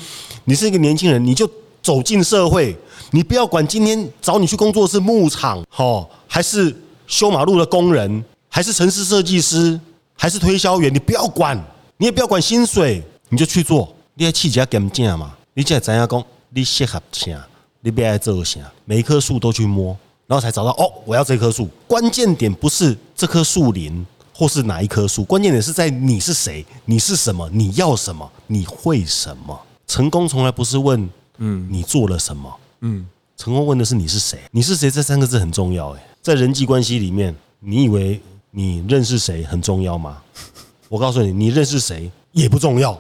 [0.45, 1.47] 你是一个年轻人，你就
[1.83, 2.75] 走进社会，
[3.11, 6.75] 你不要管今天找你去工作是牧场，好还是
[7.07, 9.79] 修马路的工人，还是城市设计师，
[10.15, 11.63] 还是推销员，你不要管，
[11.99, 13.95] 你也不要管薪水，你就去做。
[14.15, 15.37] 你还气质要干净嘛？
[15.53, 16.25] 你现在怎样讲？
[16.49, 17.47] 你适合啥？
[17.83, 19.95] 你别爱做啥，每一棵树都去摸，
[20.27, 21.69] 然后才找到哦，我要这棵树。
[21.87, 29.59] 关键点不是这棵树林，或是哪一棵树，关键点是在你是谁，你是什么，你要什么，你会什么。
[29.87, 31.09] 成功从来不是问，
[31.39, 35.91] 嗯，你做了什么，嗯，成功问的是你是谁，你是谁这三个字很重要。
[35.91, 40.19] 诶，在人际关系里面，你以为你认识谁很重要吗？
[40.89, 42.99] 我告诉你，你认识谁也不重要。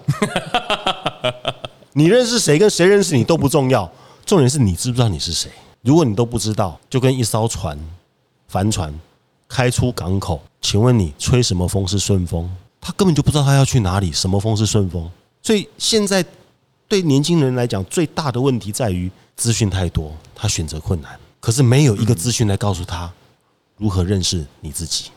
[1.93, 3.91] 你认识谁跟谁认识你都不重要。
[4.25, 5.51] 重点是你知不知道你是谁？
[5.87, 7.79] 如果你都不知道，就跟一艘船，
[8.49, 8.93] 帆船
[9.47, 12.51] 开出港口，请问你吹什么风是顺风？
[12.81, 15.09] 他根本就不知道他要去哪里，什么风是顺风？
[15.45, 16.25] 所以现在
[16.89, 21.17] 对年轻人来讲，最大的问题在于资讯太多，他选择困难。
[21.39, 23.09] 可是没有一个资讯来告诉他
[23.77, 25.13] 如何认识你自己。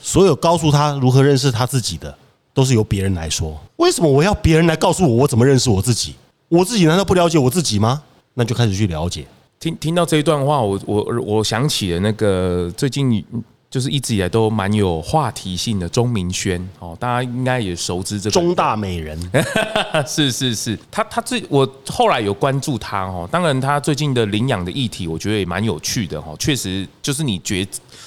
[0.00, 2.16] 所有告诉他如何认识他自己的，
[2.54, 3.60] 都是由别人来说。
[3.76, 6.14] 为什么我要别人来告诉我我怎么认识我自己？
[6.48, 8.02] 我自己难道不了解我自己吗？
[8.32, 9.26] 那就开始去了解。
[9.58, 13.24] 听听到这一段话，我我我想起了那个最近
[13.68, 19.18] 就是一直以来都蛮有话题性的钟明轩哦，大家应该也熟知这个中大美人。
[20.06, 27.66] 是是是，他他最我后来有关注他哦，当然他最近的领养的议题，我觉得也蛮有趣的哦，确实就是你觉。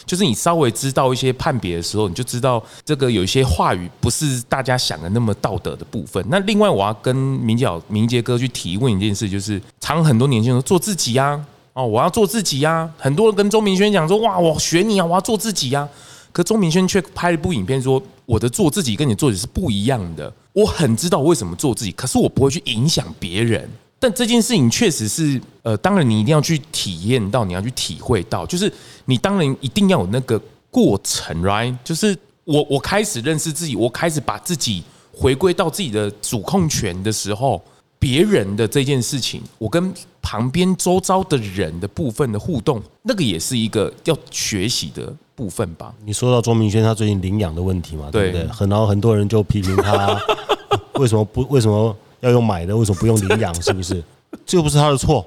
[0.09, 6.25] 就是你稍微知道一些判别的时候，你就知道这个有一些话语不是大家想的那么道德的部分。
[6.29, 11.39] 那另外，我要跟明角明杰哥去提问一件事，就是常很多年轻人做自己呀，
[11.73, 12.91] 哦，我要做自己呀。
[12.97, 15.87] 很多人跟钟明轩讲说，哇，我学你啊，我要做自己呀。
[16.31, 20.33] 可钟明轩却拍了一部影片说，我的做自己跟你做的是不一样的。
[20.53, 23.69] 我很知道为什么做自己，可是我不会去影响别人。
[24.01, 28.71] 但这件事情确实是，呃，当然你一定要去体验到，你要去体会到，就是
[29.03, 31.75] 你当然一定要有那个过程，right？
[31.83, 34.81] 就是我我开始认识自己，我开始把自己
[35.11, 37.61] 回归到自己的主控权的时候，
[37.99, 45.93] 别人的这件事情，我跟旁边周遭的人的部分的互动，那个也是一个要学习的部分吧。
[46.05, 48.47] 你说到钟明轩他最近领养的问题嘛，对不对？
[48.47, 50.17] 很然后很多人就批评他
[50.95, 51.93] 为什么不为什么。
[52.21, 53.53] 要用买的，为什么不用领养？
[53.61, 54.03] 是不是？
[54.45, 55.25] 这又不是他的错。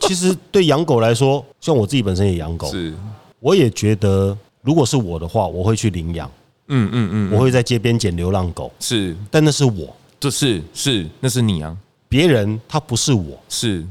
[0.00, 2.92] 其实对养狗来说，像我自己本身也养狗，是，
[3.40, 6.30] 我也觉得，如果是我的话，我会去领养。
[6.68, 8.72] 嗯嗯嗯，我会在街边捡流浪狗。
[8.80, 11.76] 是，但那是我，这是是，那是你啊。
[12.08, 13.84] 别人他不是我，是，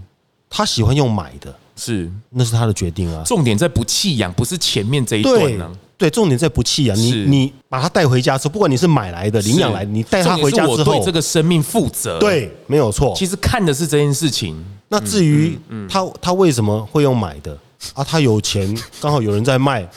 [0.49, 3.23] 他喜欢用买的，是，那是他的决定啊。
[3.25, 5.71] 重点在不弃养，不是前面这一段呢。
[5.97, 6.97] 对，重点在不弃养。
[6.97, 12.19] 你你把它带回家之后，不管你是买来的、领养来的，你带它回家之后，对这个生命负责。
[12.19, 13.13] 对，没有错。
[13.15, 14.61] 其实看的是这件事情。
[14.89, 15.57] 那至于
[15.89, 17.57] 他他为什么会用买的
[17.93, 18.03] 啊？
[18.03, 19.87] 他有钱， 刚好有人在卖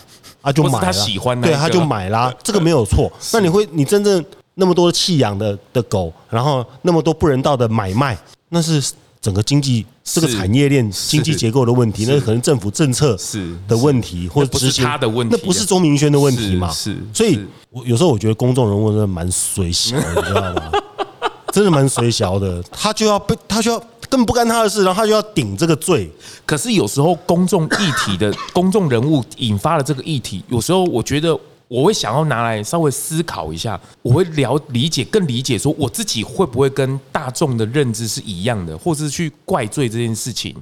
[0.41, 0.81] 啊，就买了。
[0.81, 2.33] 他喜欢，对，他就买啦。
[2.43, 3.11] 这个没有错。
[3.33, 8.17] 那你会，你真正那么多弃养的的狗，然后那么多不人道的买卖，
[8.49, 8.93] 那是。
[9.19, 13.55] 整个经济这个产业链经济结构的问题，那可能政府政策是。
[13.66, 16.71] 的问题，或者不是他的问题，那不是钟明轩的问题嘛？
[16.71, 17.38] 是，所以
[17.71, 20.71] 我有时候我觉得公众人物真的蛮随小的，你知道吗？
[21.53, 26.09] 真的蛮随小的，他就要被他就要根本不干他的事，然后他就要顶这个罪。
[26.45, 31.37] 可是有时候公众议题的 公众人物引发了这个议题，有时候我觉得
[31.68, 40.55] 我会想要拿来稍微思考一下，我会了理解更理解说我自己会不会跟大众的认知是一样的，或是去怪罪这件事情。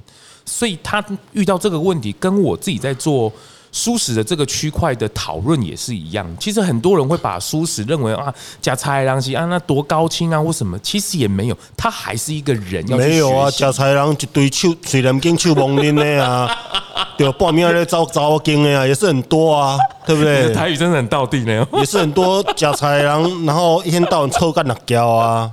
[0.45, 3.31] 所以他遇到这个问题，跟我自己在做。
[3.75, 6.25] 蔬食的这个区块的讨论也是一样。
[6.39, 12.95] 其实很多人会把蔬食认为啊，加菜东西啊，那多高清啊，或什么，其实也没有，他还是一个人要。
[12.95, 16.49] 没有啊，加菜人一堆手，虽然跟手蒙拎的啊，
[17.17, 20.53] 对，半夜在招招经的啊，也是很多啊， 对不对？
[20.53, 25.51] 台语真的很到地呢，也是很多加菜人，然后一天到晚臭干辣椒啊，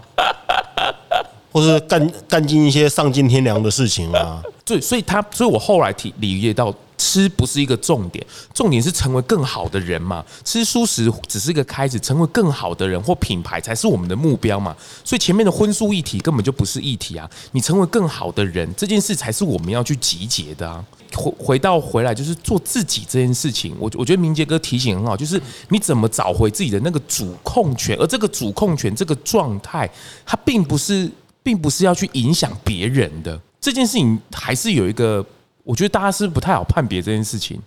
[1.50, 4.40] 或是干干尽一些丧尽天良的事情啊。
[4.64, 6.72] 对，所以他，所以我后来体理解到。
[7.02, 10.24] 吃不是一个重点，重点是成为更好的人嘛。
[10.44, 14.76] 吃素食只是一个开始，成为更好的人或品牌才是我们的目标嘛。
[15.02, 17.28] 所以前面的荤素一体根本就不是一体啊！
[17.50, 20.84] 你成为更好的人这件事才是我们要去集结的啊。
[21.12, 29.90] 回回到回来就是做自己这件事情，我我觉得明杰哥提醒很好，就是你怎么找回自己的那个主控权，而这个主控权这个状态，
[30.24, 31.10] 它并不是
[31.42, 35.26] 并不是要去影响别人的这件事情，还是有一个。
[35.64, 37.60] 我觉得大家是不太好判别这件事情。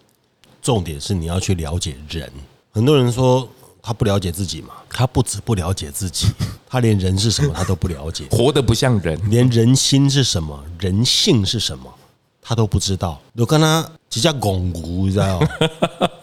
[0.62, 2.30] 重点是你要去了解人。
[2.72, 3.48] 很多人说
[3.82, 6.28] 他不了解自己嘛，他不止不了解自己，
[6.68, 11.94] 他连人是什么他都不了解，活得不像人，连人心是什么、人性是什么
[12.42, 13.22] 他都不知道。
[13.36, 15.48] 我跟他直接戆牛，你知道吗？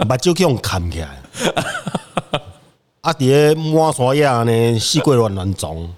[0.09, 1.23] 把酒给我砍起来。
[3.03, 5.89] 阿爹摸刷牙呢，细龟乱乱种，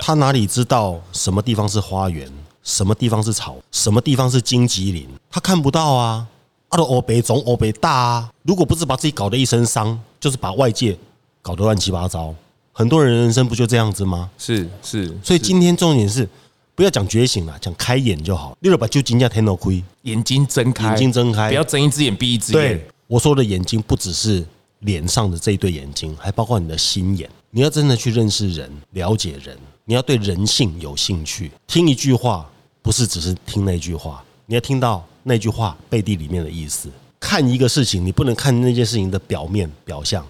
[0.00, 2.32] 他哪里知道什么地方是花园？
[2.66, 3.56] 什么地方是草？
[3.70, 5.06] 什么地方是荆棘林？
[5.30, 6.26] 他看不到啊！
[6.70, 8.30] 阿的欧北总欧北大啊！
[8.42, 10.98] 如果不是把自己搞得一身伤，就是把外界
[11.40, 12.34] 搞得乱七八糟。
[12.72, 14.28] 很多人人生不就这样子吗？
[14.36, 16.28] 是是，所以今天重点是
[16.74, 18.58] 不要讲觉醒了，讲开眼就好。
[18.62, 22.60] 六六把就金家天都亏，眼睛睁开，眼睛睁开，不要睁一只眼闭一只眼。
[22.60, 24.44] 对，我说的眼睛不只是
[24.80, 27.30] 脸上的这一对眼睛，还包括你的心眼。
[27.52, 31.52] 你要真的去认识人、了解人，你要对人性有兴趣。
[31.68, 32.44] 听一句话。
[32.86, 36.88] 不是只是听那句话，你要听到那句话背地里面的意思。
[37.18, 40.24] 看一个事情，你不能看那件事情的表面表象，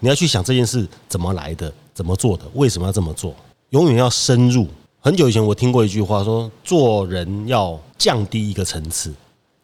[0.00, 3.36] 你要去想这件事怎么来的，怎么做的，为什么要这么做，
[3.70, 4.66] 永远要深入。
[5.00, 9.12] 很久以前我听过一句话说，做人要降低一个层次，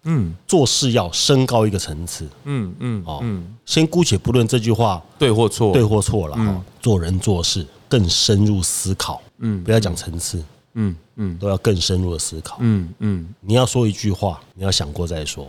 [0.02, 3.24] 嗯，做事要升高一个层次，嗯嗯哦，
[3.64, 10.44] 先姑且不论这句话对或错，对或错了哈，做人做事更深入思考，嗯，不要讲层次。
[10.74, 12.58] 嗯嗯，都要更深入的思考。
[12.60, 15.46] 嗯嗯，你要说一句话，你要想过再说。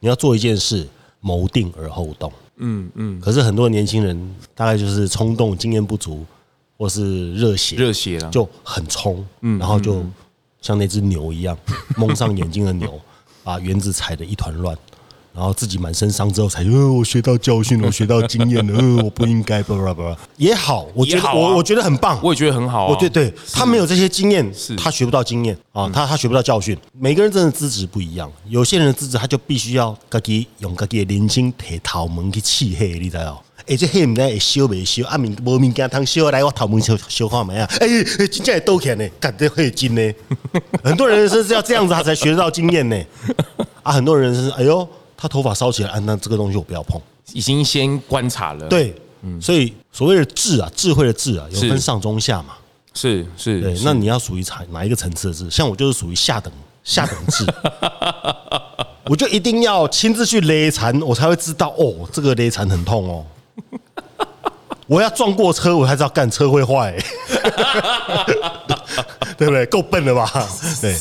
[0.00, 0.86] 你要做一件事，
[1.20, 2.32] 谋定而后动。
[2.56, 3.20] 嗯嗯。
[3.20, 6.24] 可是很多年轻人大概就是冲动、经验不足，
[6.76, 9.26] 或是热血，热血了就很冲。
[9.40, 10.04] 嗯，然后就
[10.60, 11.56] 像那只牛一样，
[11.96, 13.00] 蒙上眼睛的牛，
[13.42, 14.76] 把园子踩得一团乱。
[15.34, 22.86] 然后自己满身伤之后才，呃，我学到教训了， 我学到经验了，呃，我不应该，不不不，也好，我觉得我我觉得很棒，我也觉得很好。
[22.86, 26.78] 我对对，他没有这些经验，他学不到经验啊，他他学不到教训。
[26.92, 33.42] 每个人真的资质不一样，有些人的资质他就必须要自己用自己的年轻铁头门去刺黑，你知道？
[33.66, 35.04] 哎，这黑唔知会烧未烧？
[35.08, 37.68] 啊，明无物件通烧来，我头门烧烧看没啊？
[37.80, 37.88] 哎，
[38.28, 40.14] 真正会倒起呢，干这会金呢？
[40.84, 42.96] 很多人是要这样子，他才学得到经验呢。
[43.82, 44.86] 啊，很多人是哎呦。
[45.24, 47.00] 他头发烧起来，啊，那这个东西我不要碰。
[47.32, 52.56] 已经先观察了，对，嗯，所以所谓的智啊，智慧的智啊，有分上中下嘛，
[52.92, 55.50] 是是，对，那你要属于哪哪一个层次的智？
[55.50, 56.52] 像我就是属于下等
[56.84, 57.46] 下等智，
[59.06, 63.24] 我就一定要亲自去勒残，我才会知道哦，这个勒残很痛哦。
[64.86, 66.94] 我要撞过车，我才知道干车会坏，
[69.38, 69.64] 对不对？
[69.64, 70.30] 够笨了吧？
[70.82, 70.94] 对，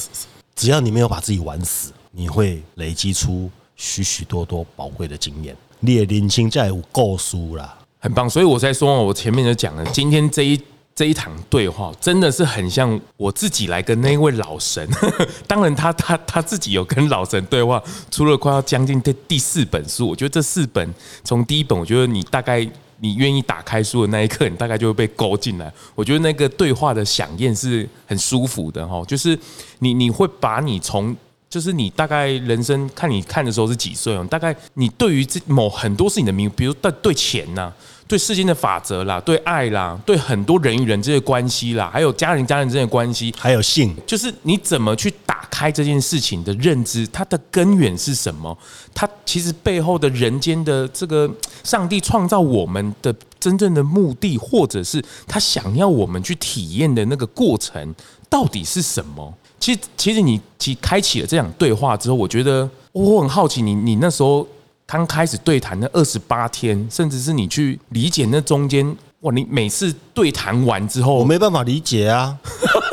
[0.55, 3.51] 只要你没有把自己玩死，你会累积出。
[3.83, 8.29] 许许多多宝贵的经验，你的年轻在有够书啦，很棒。
[8.29, 10.57] 所以我才说，我前面就讲了，今天这一
[10.95, 14.87] 这一场对话，真的是很像我自己来跟那一位老神。
[15.45, 20.07] 当然他，他他自己有跟老神对话，出了快要将近第第四本书。
[20.07, 20.93] 我觉得这四本，
[21.25, 22.65] 从第一本，我觉得你大概
[23.01, 25.69] 你愿意打开书的那一刻，你大概就会被勾进来。
[25.93, 29.37] 我觉得那个对话的响应是很舒服的哈，就是
[29.79, 31.13] 你你会把你从。
[31.53, 34.25] 就是你大概人生看你看的时候是几岁哦？
[34.27, 37.71] 大概你对于这某很多事情的明，比如对对钱呐，
[38.07, 48.57] 对世间的法则啦，对爱啦，对很多人与人之间的关系啦，还有家人家人之间的关系，还有性，就是你怎么去打开这件事情的认知，它的根源是什么？
[48.95, 51.29] 它其实背后的人间的这个
[51.63, 57.93] 上帝创造我们的真正的目的，或者是他想要我们去体验的那个过程，
[58.27, 59.31] 到底是什么？
[59.63, 64.45] 其实，其实你其开启了这场对话之后，我觉得我很好奇你，你那时候
[64.85, 68.85] 刚开始对谈那二十八天，甚至是你去理解那中间，
[69.21, 72.37] 哇，你每次对谈完之后，我没办法理解啊。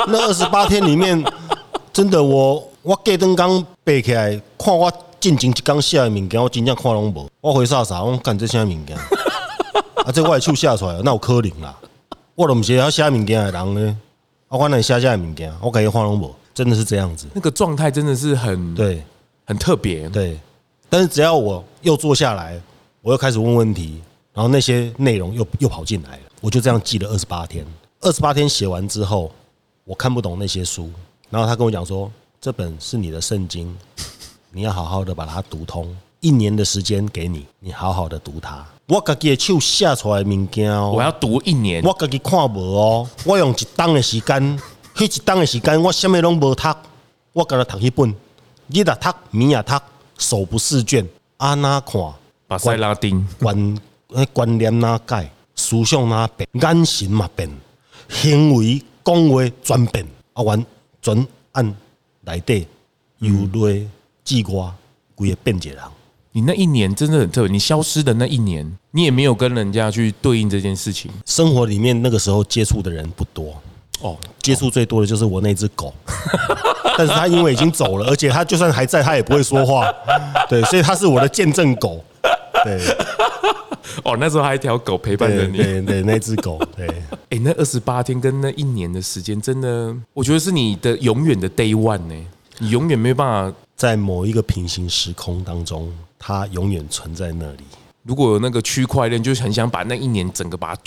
[0.07, 1.21] 那二十八天里面，
[1.93, 7.29] 真的我我隔灯刚背起来，看我进前一刚写的物件，我真正看拢无。
[7.41, 8.97] 我回啥啥，我干这些物件，
[10.07, 11.77] 啊，这我的手写出来，那有可能啦。
[12.37, 13.97] 我都不是要写物件的人呢，
[14.47, 17.27] 啊，我那写写物件，我感觉看拢无，真的是这样子。
[17.33, 19.03] 那个状态真的是很对，
[19.47, 20.39] 很特别，对。
[20.91, 22.61] 但是只要我又坐下来，
[23.01, 23.99] 我又开始问问题，
[24.35, 27.65] 然后那些内容又又跑进来了，我就这样记了二十八天。
[28.03, 29.33] 二十八天写完之后，
[29.85, 30.91] 我看不懂那些书，
[31.31, 33.75] 然后他跟我讲说：“这本是你的圣经，
[34.53, 35.97] 你要好好的把它读通。
[36.21, 38.63] 一年的时间给你，你好好的读它。
[38.87, 44.61] 我自己的手写出来的物件哦，我要读一年，我自己看无哦，我用一当的时间，
[45.01, 46.77] 迄一档的时间，我什么拢无读，
[47.33, 48.15] 我干那读一本，
[48.69, 49.75] 日啊读，暝啊读。”
[50.21, 51.09] 手不释卷，
[51.39, 51.99] 阿那看，
[52.47, 53.79] 巴塞拉丁观
[54.35, 57.51] 观念哪改，思想哪变，眼神嘛变，
[58.11, 60.63] 行为讲话转变，啊，完
[61.01, 61.75] 全按
[62.25, 62.69] 来对，
[63.21, 63.89] 由内
[64.23, 64.71] 至外，
[65.15, 65.83] 规个变一个人。
[66.33, 71.11] 你那一年真的很特别，你消失的那一年，你也没有跟人家去对应这件事情。
[71.25, 73.55] 生活里面那个时候接触的人不多。
[74.01, 75.93] 哦，接触最多的就是我那只狗，
[76.97, 79.93] 但是它因为已经走了，而且它就算还在，它也不会说话，
[80.49, 82.03] 对，所以它是我的见证狗，
[82.65, 82.81] 对。
[84.05, 86.87] 哦，那时候还有一条狗陪伴着你，对对，对，那只狗，对。
[87.31, 92.15] 哎，那二十八天跟那一年的时间，真的，我觉得是你的永远的 day one 呢，
[92.59, 97.65] 你永远没有办法在某一个平行时空当中，它永远存在那里。
[98.05, 100.81] 如果有那个区块链，就很想把那一年整个把它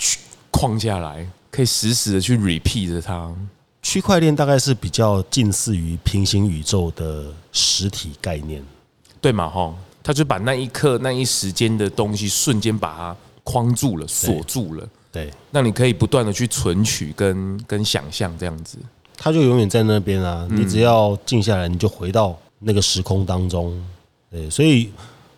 [0.50, 1.26] 框下来。
[1.54, 3.32] 可以实时的去 repeat 着它。
[3.80, 8.60] 区块链大概是比较近似于平行宇宙的实体概念，
[9.20, 9.48] 对嘛？
[9.48, 14.88] 哈，他就把那一刻、那一时间的东西瞬间把它框住了、锁住了。
[15.12, 18.78] 对，那你可以不断的去存取跟跟想象这样子，
[19.16, 20.48] 它就永远在那边啊。
[20.50, 23.80] 你只要静下来，你就回到那个时空当中。
[24.28, 24.90] 对，所以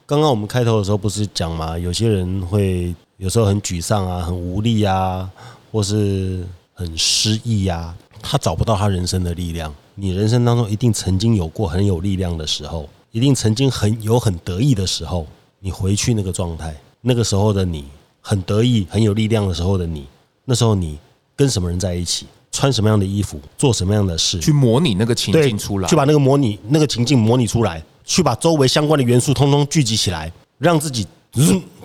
[0.06, 5.28] 刚刚我们开头的时候不是讲嘛，有些人会有时候很沮丧啊，很无力啊。
[5.70, 9.74] 或是很失意呀，他找不到他人生的力量。
[9.94, 15.26] 你人生当中一定曾经有过很有力量的时候，一定曾经很有很得意的时候。
[15.58, 17.86] 你回去那个状态，那个时候的你
[18.20, 20.06] 很得意、很有力量的时候的你，
[20.44, 20.98] 那时候你
[21.34, 31.06] 跟什么人在一起，穿什么样的衣服，做什么样的事，去模拟那个情境出来，去把那个模拟那个情境模拟出来，去把周围相关的元素通通聚集起来，让自己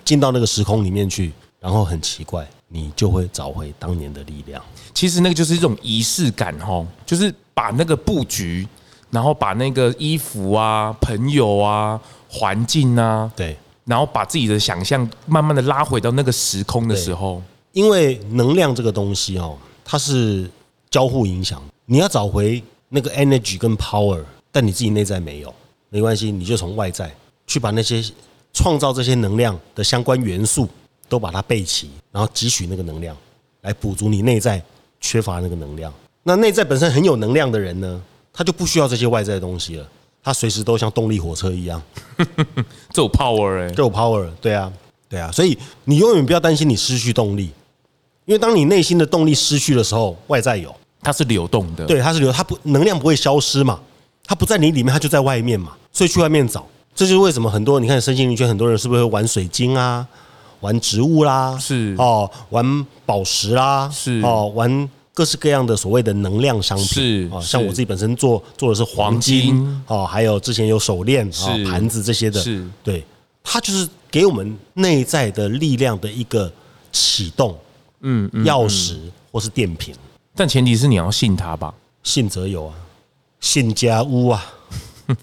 [0.04, 2.46] 进到那个时空里面去，然后很奇怪。
[2.72, 4.62] 你就会找回当年的力量。
[4.94, 8.66] 其实那个就是一种仪式感，吼，就是把那个布局，
[9.10, 17.42] 然后把那个衣服啊、朋友啊、环境啊，对，然后把自己的想象慢慢的拉回到那个时空的时候。
[17.72, 20.46] 因为能量这个东西哦，它是
[20.90, 21.62] 交互影响。
[21.86, 25.54] 你要找回那个 energy 跟 power，但你自己内在没有，
[25.88, 27.10] 没关系，你就从外在
[27.46, 28.04] 去把那些
[28.52, 30.68] 创造这些能量的相关元素。
[31.12, 33.14] 都把它备齐，然后汲取那个能量，
[33.60, 34.62] 来补足你内在
[34.98, 35.92] 缺乏那个能量。
[36.22, 38.00] 那内在本身很有能量的人呢，
[38.32, 39.86] 他就不需要这些外在的东西了，
[40.24, 41.82] 他随时都像动力火车一样，
[42.94, 44.72] 这有 power 哎，这有 power，对啊，
[45.06, 47.50] 对啊，所以你永远不要担心你失去动力，
[48.24, 53.78] 因为当你内心的动力失去的时候，外在有，它是流动的，对，它是流，它不能量不会消失嘛，
[54.24, 60.08] 它不在你里面，它就在外面嘛，所以去外面找，这就是为什么很多你看身心灵圈很多人是不是会玩水晶啊？
[60.62, 61.94] 玩植物啦，是。
[61.98, 64.20] 哦，玩宝石啦，是。
[64.22, 72.66] 哦，玩各式各样的所谓的能量商品，是哦，像我自己本身做做的是黄金哦，还有之前有手链、啊盘子这些的，是。
[72.82, 73.04] 对，
[73.44, 76.50] 它就是给我们内在的力量的一个
[76.90, 77.54] 启动，
[78.00, 78.96] 嗯，钥匙
[79.30, 79.94] 或是电瓶，
[80.34, 82.74] 但前提是你要信它吧，信则有啊，
[83.40, 84.42] 信家屋啊，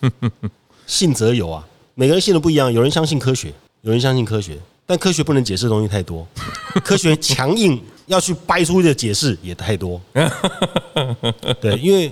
[0.85, 4.59] 信则有啊，每个人信的不一样，有人相信科学，有人相信科学。
[4.89, 6.27] 但科学不能解释的东西太多，
[6.83, 10.01] 科学强硬要去掰出的解释也太多。
[11.61, 12.11] 对，因为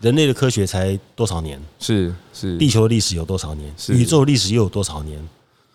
[0.00, 1.60] 人类的科学才多少年？
[1.78, 3.70] 是是，地球的历史有多少年？
[3.88, 5.22] 宇宙历史又有多少年？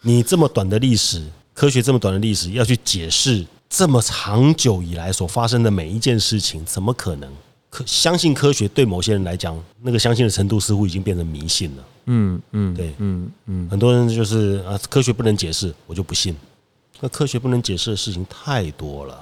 [0.01, 1.23] 你这么短的历史，
[1.53, 7.31] 科学这么短的历史，要去解释这么长久以来所发生的每一件事情，怎么可能？
[7.71, 11.83] 可相信科学对某些人来讲，那个相信的程度似乎已经变成迷信了。
[12.05, 16.35] 嗯嗯，对，嗯嗯，很多人就是啊，科学不能解释，我就不信。
[16.99, 19.17] 那科学不能解释的事情太多了。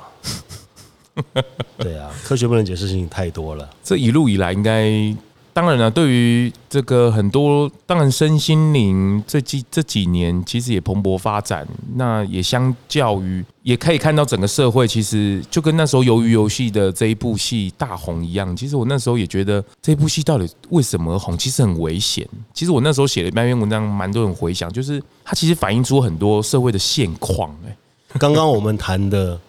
[1.77, 3.69] 对啊，科学不能解释的事情太多了。
[3.83, 5.15] 这一路以来，应该
[5.53, 11.67] 当然了，对于这个很多，当然身心灵这几这几年其实也蓬勃发展。
[11.95, 18.55] 那也相较于，也可以看到整个社会其实就跟那时候鱿鱼游戏的这一部戏大红一样。
[18.55, 22.27] 其实我那时候也觉得这部戏到底为什么红，其实很危险。
[22.51, 27.55] 其实我那时候写了一篇文章，蛮多人回想，就是它其实反映出很多社会的现况。
[27.67, 27.77] 哎，
[28.17, 29.39] 刚刚我们谈的，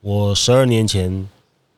[0.00, 1.28] 我十二年前，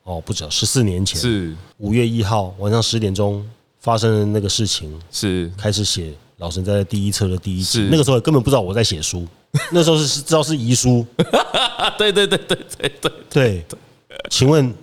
[0.03, 3.45] 哦，不止十四年前，是五月一号晚上十点钟。
[3.81, 9.25] 发生的那个事情是开始写老神在第一册的第一集，那个时候根本不知道我在写书，
[9.71, 11.05] 那时候是知道是遗书。
[11.97, 13.65] 对对对对对对对。
[14.29, 14.73] 请问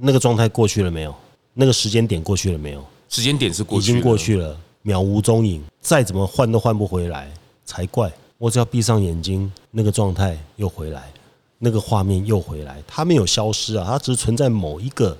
[0.00, 1.14] 那个状态过去了没有？
[1.54, 2.84] 那个时间点过去了没有？
[3.08, 7.32] 时间点是过去，已经过去了，渺无踪影，再怎么换都换不回来
[7.64, 8.12] 才怪。
[8.38, 11.12] 我只要闭上眼睛，那个状态又回来，
[11.58, 15.16] 那个画面又回来，它没有消失啊，它只是存在某一个。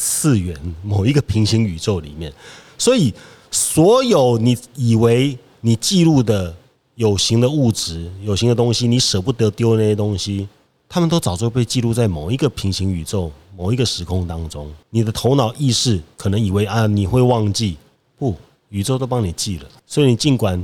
[0.00, 2.32] 次元某一个平行宇宙里面，
[2.78, 3.12] 所以
[3.50, 6.54] 所有你以为你记录的
[6.98, 10.48] 有形的物质、有形的东西，你舍不得丢的那些东西，
[10.88, 14.68] 他们都早就被记录在某一个平行宇宙、某一个时空当中。
[14.90, 17.76] 你的头脑意识可能以为啊，你会忘记，
[18.18, 18.34] 不，
[18.70, 19.68] 宇宙都帮你记了。
[19.86, 20.60] 所以你尽管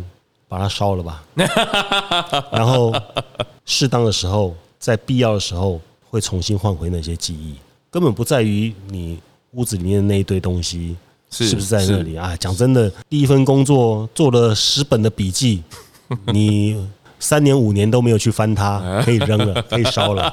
[0.49, 1.25] 把它烧了吧，
[2.51, 2.93] 然后
[3.65, 5.81] 适当的时候，在必要的时候，
[6.11, 7.55] 会重新换回那些记忆。
[7.93, 9.21] 根本不在于你
[9.53, 10.97] 屋子里面的那一堆东西
[11.31, 12.37] 是不是在那里啊？
[12.39, 15.63] 讲真的，第一份工作做了十本的笔记，
[16.33, 16.87] 你
[17.19, 20.33] 三年五年都没有去翻它，可以扔了， 可以烧了，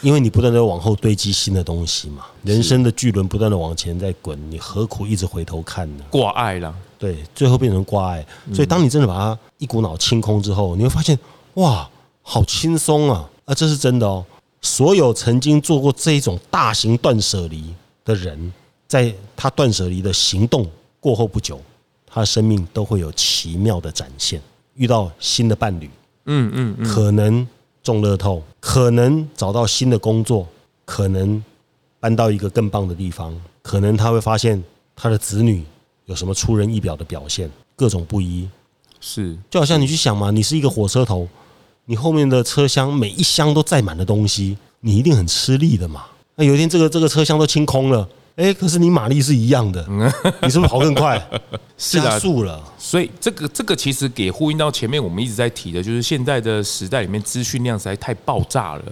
[0.00, 2.26] 因为你不断的往后堆积新的东西嘛。
[2.44, 6.04] 人生的巨轮不断的往前在滚，你何苦一直回头看呢？
[6.10, 8.24] 挂碍了，对，最后变成挂碍。
[8.52, 11.18] 所以当你真的把它一股脑清空之后，你会发现
[11.54, 11.88] 哇，
[12.22, 13.28] 好轻松啊！
[13.44, 14.24] 啊，这是真的哦。
[14.60, 17.74] 所有曾经做过这一种大型断舍离
[18.04, 18.52] 的人，
[18.86, 20.66] 在他断舍离的行动
[21.00, 21.60] 过后不久，
[22.10, 24.40] 他的生命都会有奇妙的展现。
[24.74, 25.90] 遇到新的伴侣，
[26.26, 27.46] 嗯嗯，可能
[27.82, 30.46] 中乐透，可能找到新的工作，
[30.84, 31.42] 可能
[31.98, 34.62] 搬到一个更棒的地方，可能他会发现
[34.94, 35.64] 他的子女
[36.06, 38.48] 有什么出人意表的表现，各种不一。
[39.00, 41.28] 是，就好像你去想嘛，你是一个火车头。
[41.86, 46.04] 你后面的车厢每一箱都载满了东西，你一定很吃力的嘛。
[46.36, 48.06] 那有一天这个这个车厢都清空了，
[48.38, 49.84] 哎，可是你马力是一样的，
[50.42, 51.20] 你是不是跑更快？
[51.76, 52.62] 加速了。
[52.78, 58.82] 所以这个这个其实给呼应到前面我们一直在提的，就是现在的时代里面资讯量实在太爆炸了，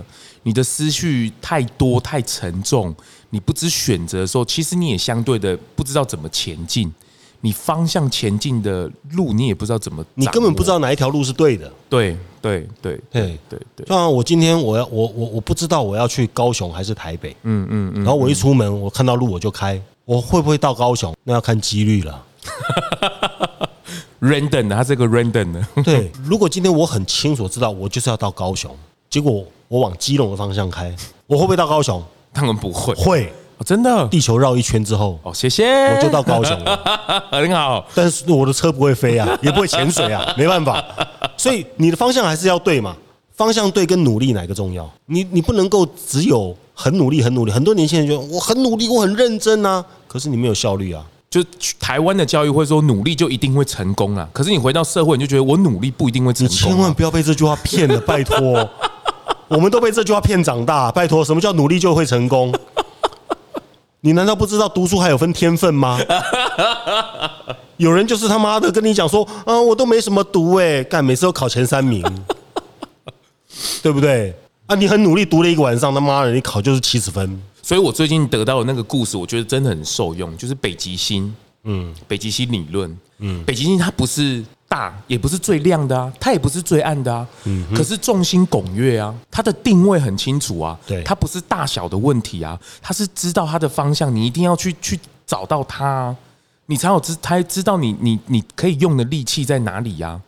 [0.43, 2.93] 你的思绪太多太沉重，
[3.31, 6.93] 你不知选择的时候，其实你也相对的不知道怎么前进。
[7.41, 11.71] 你方向前进的路，你也不知道怎么，你根本不知道哪一条路是对的。
[11.89, 13.87] 对对对对对对。
[13.87, 18.05] 就像我今天我要我我我不知道我要去高雄还是台北，嗯嗯嗯。
[18.05, 21.15] 然后我一出门，我看到路我就开，我会不会到高雄？
[21.25, 22.25] 那要看几率了。
[24.21, 25.65] Random 的，它是个 random 的。
[25.85, 28.75] 对，如果今天我很清楚知道我就是要到高雄，
[29.11, 30.95] 结果我往基隆的方向开，
[31.27, 32.03] 我会不会到高雄？
[32.33, 32.95] 当然不会。
[32.95, 33.33] 会。
[33.59, 36.79] 哦，真的，地球绕一圈之后，哦，谢谢，我就到高雄了，
[37.33, 37.87] 很好。
[37.95, 40.85] 但是我的车不会飞啊， 也不会潜水啊，没办法。
[41.37, 42.95] 所以你的方向还是要对嘛，
[43.35, 44.87] 方向对跟努力哪个重要？
[45.07, 47.53] 你你不能够只有很努力很努力。
[47.53, 51.03] 很多年轻人觉得我很努力，我很认真啊，可是你没有效率啊。
[51.29, 51.43] 就
[51.81, 56.55] 台湾的教育会说努力就一定会成功啊，可是你回到社会，你就觉得我努力不一定会成功。
[56.55, 58.69] 你千万不要被这句话骗了，拜托。
[59.49, 62.53] 我们都被这句话骗长大，拜托，什么叫努力就会成功？
[64.01, 65.99] 你难道不知道读书还有分天分吗？
[67.77, 72.03] 有人就是他妈的跟你讲说，啊，我都没什么读哎，干每次都考前三名，
[73.83, 74.35] 对不对？
[74.67, 77.43] 啊，你很努力读了一个晚上，他妈的你考就是七十分。
[77.63, 81.35] 所以我最近得到的那个故事，我觉得真的很受用，就是北极星，
[81.65, 84.45] 嗯，北极星理论，嗯，北极星它不是。
[84.69, 96.17] 大也不是最亮的啊，它也不是最暗的啊，嗯，可是众星拱月啊，它的定位很清楚啊，对，它不是大小的问题啊，它是知道它的方向，你一定要去去找到它啊，
[96.67, 100.21] 你才有知，才知道你你你可以用的利器在哪里呀？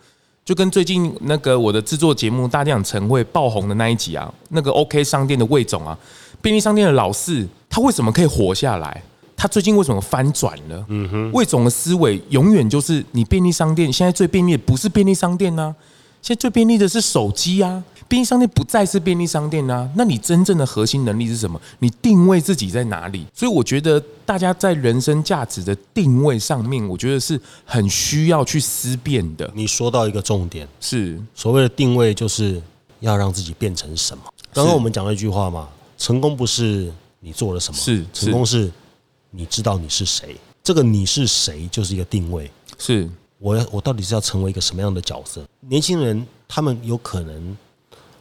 [0.45, 5.99] 就跟最近那个我的制作节目《大店长晨会》爆红的那一集啊，那个 OK 商店的魏总啊，
[6.41, 9.03] 便利商店的老四，他为什么可以活下来？
[9.41, 10.85] 他最近为什么翻转了？
[10.89, 15.73] 嗯哼，魏总的思维永远就是你便利商店现在最便利的不是便利商店呐，
[16.21, 21.61] 现在最便利的是手机啊，便利商店不再是便利商店呐，那你真正的核心能力是什么？
[21.79, 23.25] 你定位自己在哪里？
[23.33, 29.49] 所以我觉得大家在人生价值的定位上面，我觉得是很需要去思辨的。
[29.55, 32.61] 你说到一个重点，是所谓的定位，就是
[32.99, 34.25] 要让自己变成什么？
[34.53, 38.69] 刚刚我们讲了一句话嘛，成功不是你做了什么，是成功是。
[39.31, 40.37] 你知道你是谁？
[40.63, 42.51] 这个你是谁就是一个定位。
[42.79, 43.09] 是
[43.39, 45.47] 我要我到底是要成为一个什么样的角色？
[45.61, 47.57] 年轻人他们有可能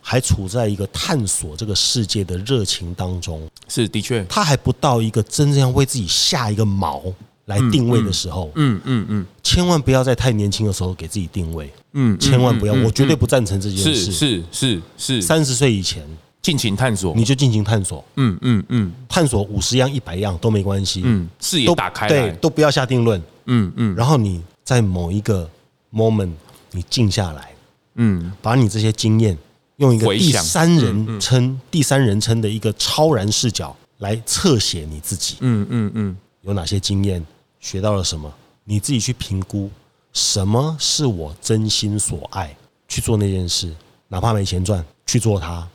[0.01, 7.14] 还处在一个探索这个世界的热情当中，是的确，他还不到一个真正要为自己下一个锚
[7.45, 8.51] 来定位的时候。
[8.55, 11.72] 嗯嗯嗯，千万不要在太年轻的时候给自己定位。
[11.93, 13.95] 嗯，千万不要，我绝对不赞成这件事。
[13.95, 16.05] 是是是是，三十岁以前
[16.48, 18.02] 尽情探索，你就尽情探索。
[18.16, 21.02] 嗯嗯嗯，探索五十样一百样都没关系。
[21.04, 23.22] 嗯，视野打开，对，都不要下定论。
[23.48, 25.50] 嗯嗯，然后你在某一个
[25.91, 26.32] moment，
[26.72, 27.52] 你静下来，
[27.95, 29.38] 嗯，把你这些经验
[29.76, 35.36] 用一个第三人称、第三人称的一个超然视角来侧写你自己。
[35.41, 37.22] 嗯嗯嗯，有哪些经验，
[37.60, 38.34] 学到了什么，
[38.64, 39.70] 你自己去评估，
[40.14, 42.56] 什么是我真心所爱，
[42.88, 43.76] 去做那件事，
[44.08, 45.68] 哪怕没钱赚，去做它。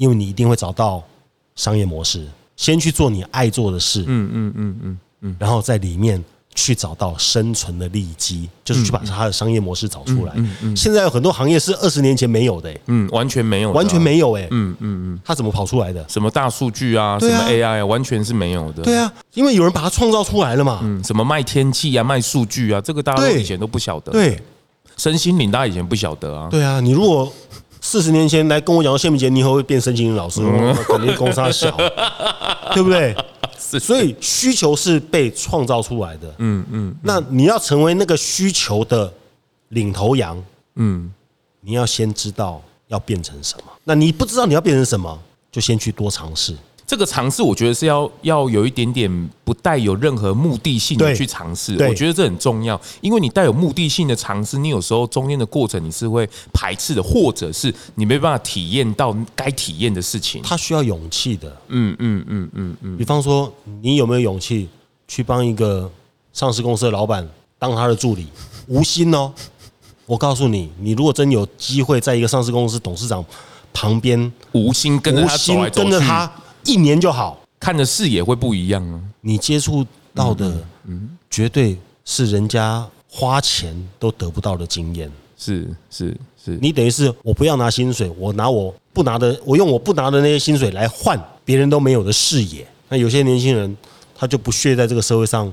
[0.00, 1.02] 因为你一定会找到
[1.56, 2.26] 商业模式，
[2.56, 6.24] 先去做你爱做的事，嗯嗯嗯嗯嗯，然后在里面
[6.54, 10.32] 去找到生存的利基，就是去把它的商业模式找出来。
[10.36, 16.02] 嗯嗯，现在有很多行业是二十年前没有的，嗯，完全没有，完全没有，哎，嗯嗯嗯，它怎么跑出来的？
[16.08, 18.82] 什么大数据啊，什么 AI 啊，完全是没有的。
[18.82, 20.80] 对啊，因为有人把它创造出来了嘛。
[20.82, 24.12] 嗯，什么卖天气啊，卖数据啊，这个大家以前都不晓得。
[24.12, 24.40] 对，
[24.96, 26.48] 身心灵大家以前不晓得啊。
[26.50, 27.30] 对啊，你如果。
[27.80, 31.70] 四十年前来跟我讲说谢明杰，你以后会变身心灵老师，我肯定公差小，
[32.74, 33.14] 对不对？
[33.58, 36.34] 所以需求是被创造出来的。
[36.38, 36.94] 嗯嗯。
[37.02, 39.12] 那你要成为那个需求的
[39.68, 40.42] 领头羊，
[40.74, 41.12] 嗯，
[41.60, 43.64] 你要先知道要变成什么。
[43.84, 45.16] 那你不知道你要变成什么，
[45.52, 46.56] 就先去多尝试。
[46.90, 60.42] 这个尝试，我觉得是要要有一点点不带有任何目的性的去尝试，我觉得这很重要，因为你带有目的性的尝试，你有时候中间的过程你是会排斥的，或者是你没办法体验到该体验的事情。
[60.42, 62.96] 它需要勇气的，嗯嗯嗯嗯嗯。
[62.96, 64.68] 比方说，你有没有勇气
[65.06, 65.88] 去帮一个
[66.32, 67.24] 上市公司的老板
[67.56, 68.26] 当他的助理？
[68.66, 69.32] 无心哦，
[70.06, 73.24] 我告诉你，你如果真有机会在一个上市公司董事长
[73.72, 76.28] 旁边，无心跟着他走来走去，跟着他。
[76.64, 79.00] 一年就好，看的视野会不一样啊！
[79.20, 79.84] 你接触
[80.14, 85.10] 到的，嗯，绝对是人家花钱都得不到的经验。
[85.36, 92.66] 是是是，你等于是我不要拿薪水，我拿我不拿的，我用我不拿的那些薪水来换别人都没有的视野。
[92.88, 93.76] 那有些年轻人，
[94.14, 95.50] 他就不屑在这个社会上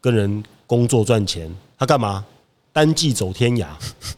[0.00, 2.24] 跟人工作赚钱，他干嘛？
[2.72, 3.66] 单骑走天涯，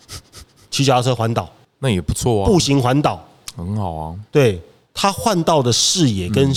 [0.70, 2.46] 骑脚踏车环岛，那也不错啊。
[2.46, 4.14] 步行环岛很好啊。
[4.30, 4.60] 对。
[4.92, 6.52] 他换到的视野跟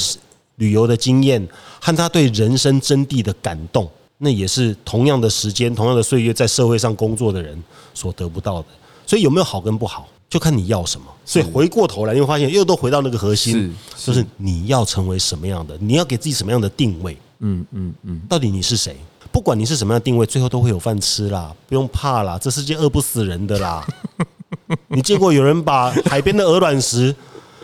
[0.55, 1.45] 旅游的经验，
[1.79, 7.61] 和他对人生真谛的感动，那也是同样的时间、同样的岁月，在社会上工作的人
[7.93, 8.67] 所得不到的。
[9.05, 11.07] 所以有没有好跟不好，就看你要什么。
[11.25, 17.17] 所以回过头来，你会发现又都回到那个核心，就是你要成为什么样的，你要给自己什么样的定位。
[17.39, 18.95] 嗯嗯嗯，到底你是谁？
[19.31, 23.85] 不管你是什么样的定位，最后都会有饭吃啦，不用怕啦，这世界饿不死人的啦。
[24.89, 27.13] 你见过有人把海边的鹅卵石？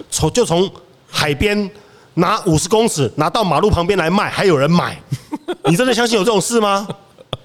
[0.10, 0.70] 从就从
[1.08, 1.70] 海边
[2.16, 5.02] 拿五十公尺拿到马路旁边来卖，还有人买？
[5.66, 6.88] 你真的相信有这种事吗？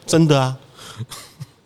[0.07, 0.57] 真的啊，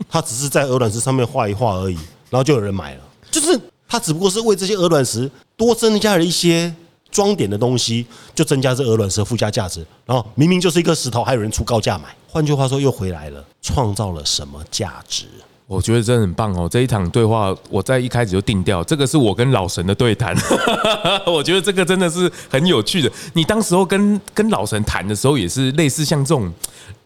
[0.08, 1.94] 他只是在鹅卵石上面画一画而已，
[2.30, 3.00] 然后就有人买了。
[3.30, 3.58] 就是
[3.88, 6.72] 他只不过是为这些鹅卵石多增加了一些
[7.10, 9.84] 装点的东西，就增加这鹅卵石的附加价值。
[10.06, 12.14] 然后明明就是一颗石头，还有人出高价买。
[12.28, 15.26] 换句话说，又回来了，创造了什么价值？
[15.68, 16.66] 我觉得真的很棒哦！
[16.66, 20.34] 这一场对话，我在一开始就定调，这个是我跟老神的对谈。
[21.28, 23.12] 我觉得这个真的是很有趣的。
[23.34, 26.50] 你当时候跟跟老神谈的时候，也是类似像这种，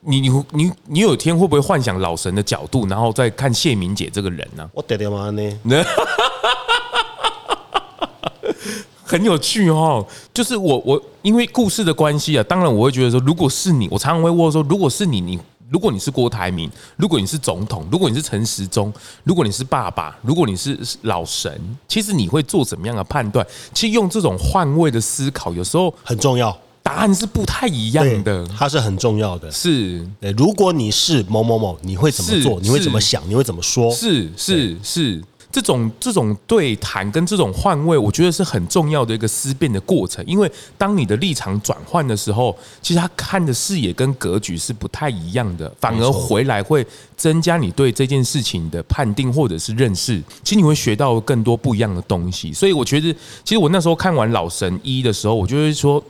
[0.02, 4.70] 你你你你有一天会不会幻想老神的角度，然后再看谢明姐这个人呢？
[4.72, 5.42] 我爹爹妈呢？
[9.02, 10.06] 很有趣哦。
[10.32, 15.40] 就是我我因为故事的关系啊，当然我会觉得说，如果是你，我常常会问说，如果是你，你。
[15.72, 18.92] 如果你是郭台铭，如果你是总统，如果你是陈时中，
[19.24, 21.50] 如果你是爸爸，如果你是老神，
[21.88, 23.44] 其实你会做怎么样的判断？
[23.72, 26.56] 其实用这种换位的思考，有时候很重要。
[26.82, 29.50] 答案是不太一样的，它是很重要的。
[29.50, 30.06] 是，
[30.36, 32.60] 如果你是某某某，你会怎么做？
[32.60, 33.22] 你会怎么想？
[33.28, 33.90] 你会怎么说？
[33.92, 35.22] 是是是。
[35.52, 40.24] 这种这种对谈跟这种换位，我觉得是很重要的一个思辨的过程。
[40.26, 46.84] 因为当你的立场转换的时候，其实他看的视野跟格局是不太一样的，反而回来会
[47.16, 50.20] 增加你对这件事情的判定或者是认识。
[50.42, 52.52] 其实你会学到更多不一样的东西。
[52.52, 53.12] 所以我觉得，
[53.44, 56.02] 其实我那时候看完《老神医》的时候，我就会说，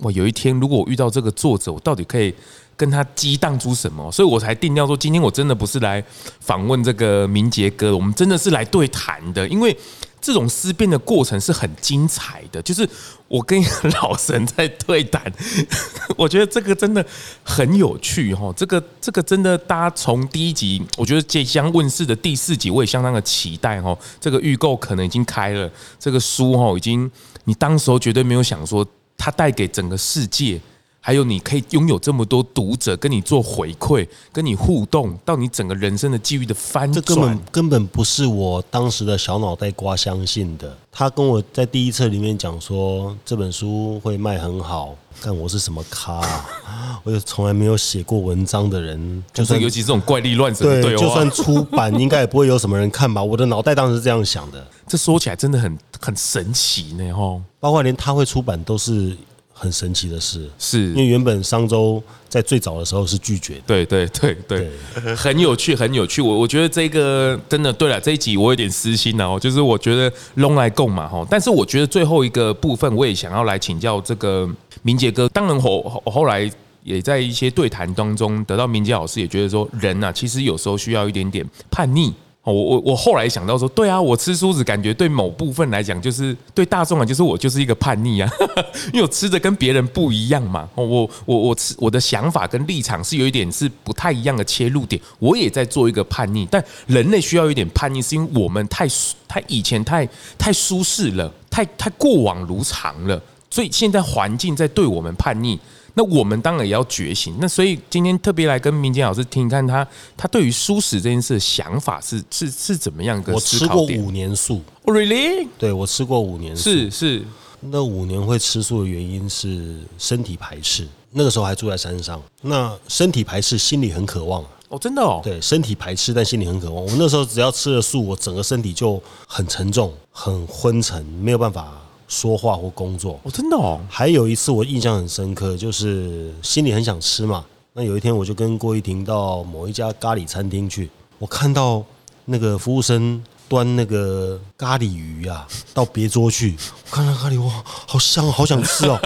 [0.00, 2.34] 我有一天如果我遇到这个作者，我到底可以。
[2.80, 6.02] 跟他激荡出什么，所以我才定调说，今天我真的不是来
[6.40, 9.46] 访问这个明杰哥，我们真的是来对谈的。
[9.48, 9.76] 因为
[10.18, 12.62] 这种思辨的过程是很精彩的。
[12.62, 12.88] 就是
[13.28, 13.62] 我跟
[14.00, 15.30] 老神在对谈，
[16.16, 17.04] 我觉得这个真的
[17.44, 18.50] 很有趣哈。
[18.56, 23.94] 这个这个真的，大家从第一集，我觉得即将问世的第四集，我也相当的期待哈。
[24.18, 27.10] 这个预购可能已经开了，这个书哈已经，
[27.44, 28.86] 你当时候绝对没有想说
[29.18, 30.58] 它带给整个世界。
[31.02, 40.76] 还有，你可以拥有这么多读者跟你做回馈，跟你互动，到你整个人生的机遇的翻转，这根本根本不是我当时的小脑袋瓜相信的。
[40.92, 47.00] 他跟我在第一册里面讲说这本书会卖很好，但我是什么咖啊？
[47.02, 53.22] 我就从来没有写过文章的人，就算尤其这种怪力乱神的对，就算出版，应该也不会有什么人看吧？
[53.22, 54.66] 我的脑袋当时是这样想的。
[54.86, 57.40] 这说起来真的很很神奇呢，吼！
[57.58, 59.16] 包括连他会出版都是。
[59.60, 63.60] 很神奇的事，是因为原本商周在最早的时候是拒绝的。
[63.66, 64.70] 对对对对，
[65.14, 66.22] 很有趣，很有趣。
[66.22, 71.22] 我我觉得这个真的对了，这一集我有点私心哦，就是我觉得拢来共嘛哈。
[71.28, 74.48] 但是我觉得最后一个部分，我也想要来请教这个
[74.80, 75.28] 明杰哥。
[75.28, 76.50] 当然后后来
[76.82, 82.14] 也在一些对谈当中得到明杰老师也觉得说，人呐其实有时候需要一点点叛逆。
[82.42, 88.30] 我我我后来想到说，对啊，我吃梳子感觉对某部分来讲，就是对大众啊，就是我就是一个叛逆啊，
[88.92, 90.66] 因为我吃的跟别人不一样嘛。
[90.74, 96.46] 我我我吃我的想法跟立场是有一点是不太一样的切入点，我也在做一个叛逆。
[96.50, 98.88] 但人类需要一点叛逆，是因为我们太
[99.28, 105.60] 太以前太太舒适了，太太过往如常了，所以现在环境在对我们叛逆。
[105.94, 107.36] 那我们当然也要觉醒。
[107.40, 109.86] 那所以今天特别来跟明杰老师听，看他
[110.16, 113.22] 他对于素食这件事的想法是是是怎么样？
[113.28, 115.48] 我吃过五年素，Really？
[115.58, 117.22] 对，我吃过五年素，是是。
[117.62, 120.88] 那五年会吃素的原因是身体排斥。
[121.12, 124.42] 那个时候还住在山上，那身体排斥，心里很渴望。
[124.68, 125.20] 哦，真的哦。
[125.22, 126.84] 对，身体排斥，但心里很渴望。
[126.84, 131.70] 我那时候只要吃了素，我整个身体就很沉重，很昏沉，没有办法。
[132.10, 133.80] 说话或工作，哦，真的哦。
[133.88, 137.44] 还有一次我印象很深刻，就是心里很想吃嘛。
[137.72, 140.90] 那有一天我就跟郭一婷到某一家咖喱餐厅去，
[141.20, 141.82] 我看到
[142.24, 146.56] 那个服务生端那个咖喱鱼啊 到别桌去，
[146.90, 148.98] 我看到咖喱哇，好香，好想吃哦。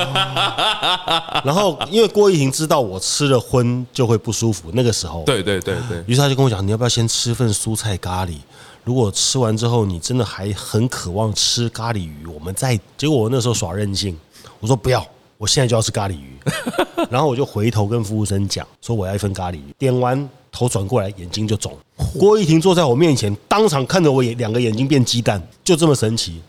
[1.44, 8.36] 然后因为郭一婷知道我吃了荤就会不舒服，那个时候，对对对对，于是他就跟我讲，你要不要先吃份蔬菜咖喱？
[8.84, 14.14] 如果吃完之后你真的还很渴望吃咖喱鱼，我们再结果我那时候耍任性，
[14.60, 15.04] 我说不要，
[15.38, 16.38] 我现在就要吃咖喱鱼，
[17.08, 21.74] 然后我就回头跟服务生讲说我要一份咖喱鱼，点完头转过来眼睛就肿，
[22.18, 26.42] 郭一婷坐在我面前，当场看着我眼两个眼睛变鸡蛋，就这么神奇。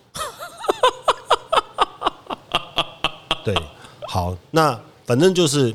[3.45, 3.55] 对，
[4.09, 5.73] 好，那反正就是。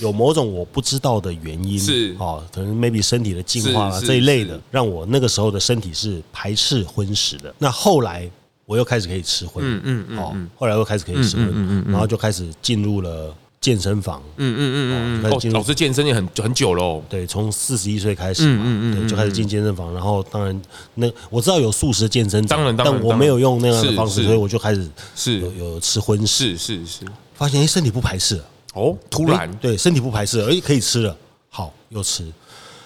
[0.00, 2.14] 有某种我不知道的原因是。
[2.18, 7.54] 哦，可能 maybe 身体的进化啊这一类的，让我那个时候的身体是排斥荤食的。
[7.58, 8.28] 那后来
[8.66, 15.22] 我又开始可以吃荤，嗯嗯嗯，哦，后来又开始可以吃荤，嗯嗯，然后就开始进入了健身房，嗯嗯嗯。
[15.22, 20.62] 嗯，哦，老师健身也很很久喽，对，从四十一岁开始嘛，嗯嗯对，就开始进健身房，然后当然
[20.94, 25.40] 那我知道有素食健身，当然，但我没有用那样的方式，所以我就开始是。
[25.40, 28.44] 有有吃荤食，是是是，发现哎身体不排斥了。
[28.74, 29.50] 哦，突然。
[29.56, 31.16] 对身体不排斥，哎可以吃了，
[31.48, 32.30] 好又吃，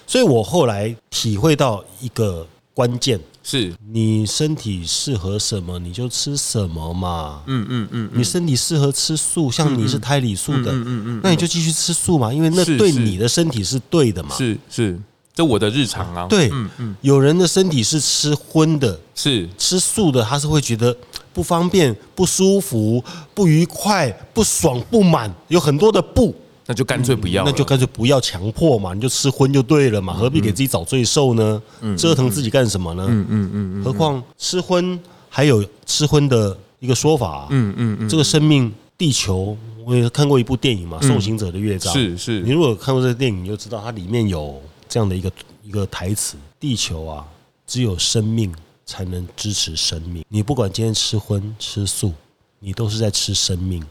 [0.06, 3.74] 所以我后来体会到一个关键，是。
[3.90, 15.00] 你身体适合什么你就吃什么嘛，嗯嗯嗯，你身体适合吃素，像你是胎里素的，嗯嗯嗯，那你就继续吃素嘛，因为那对你的身体是对的嘛，是是，
[15.38, 19.48] 这我的日常啊，对，嗯嗯，有人的身体是吃荤的，是。
[19.56, 20.96] 吃素的，他是会觉得。
[21.32, 23.00] 不方便、不舒服、
[23.32, 26.34] 不愉快、不爽、不满，有很多的不，
[26.66, 31.62] 那就干脆不要，那就干脆不要强迫嘛，你就吃荤就对了嘛，何必给自己找罪受呢？
[31.82, 33.06] 嗯折腾自己干什么呢？
[33.08, 45.32] 嗯嗯嗯，何况吃荤还有吃荤的一个说法，嗯嗯嗯，这个生命地球，我也看过一部电影嘛，《送行者的乐章》，是是，你如果看过这个电影，你就知道它里面有这样的一个
[45.62, 47.26] 一个台词：地球啊，
[47.66, 48.54] 只有生命。
[48.90, 50.24] 才能支持生命。
[50.30, 52.10] 你不管今天吃荤吃素，
[52.58, 53.84] 你都是在吃生命。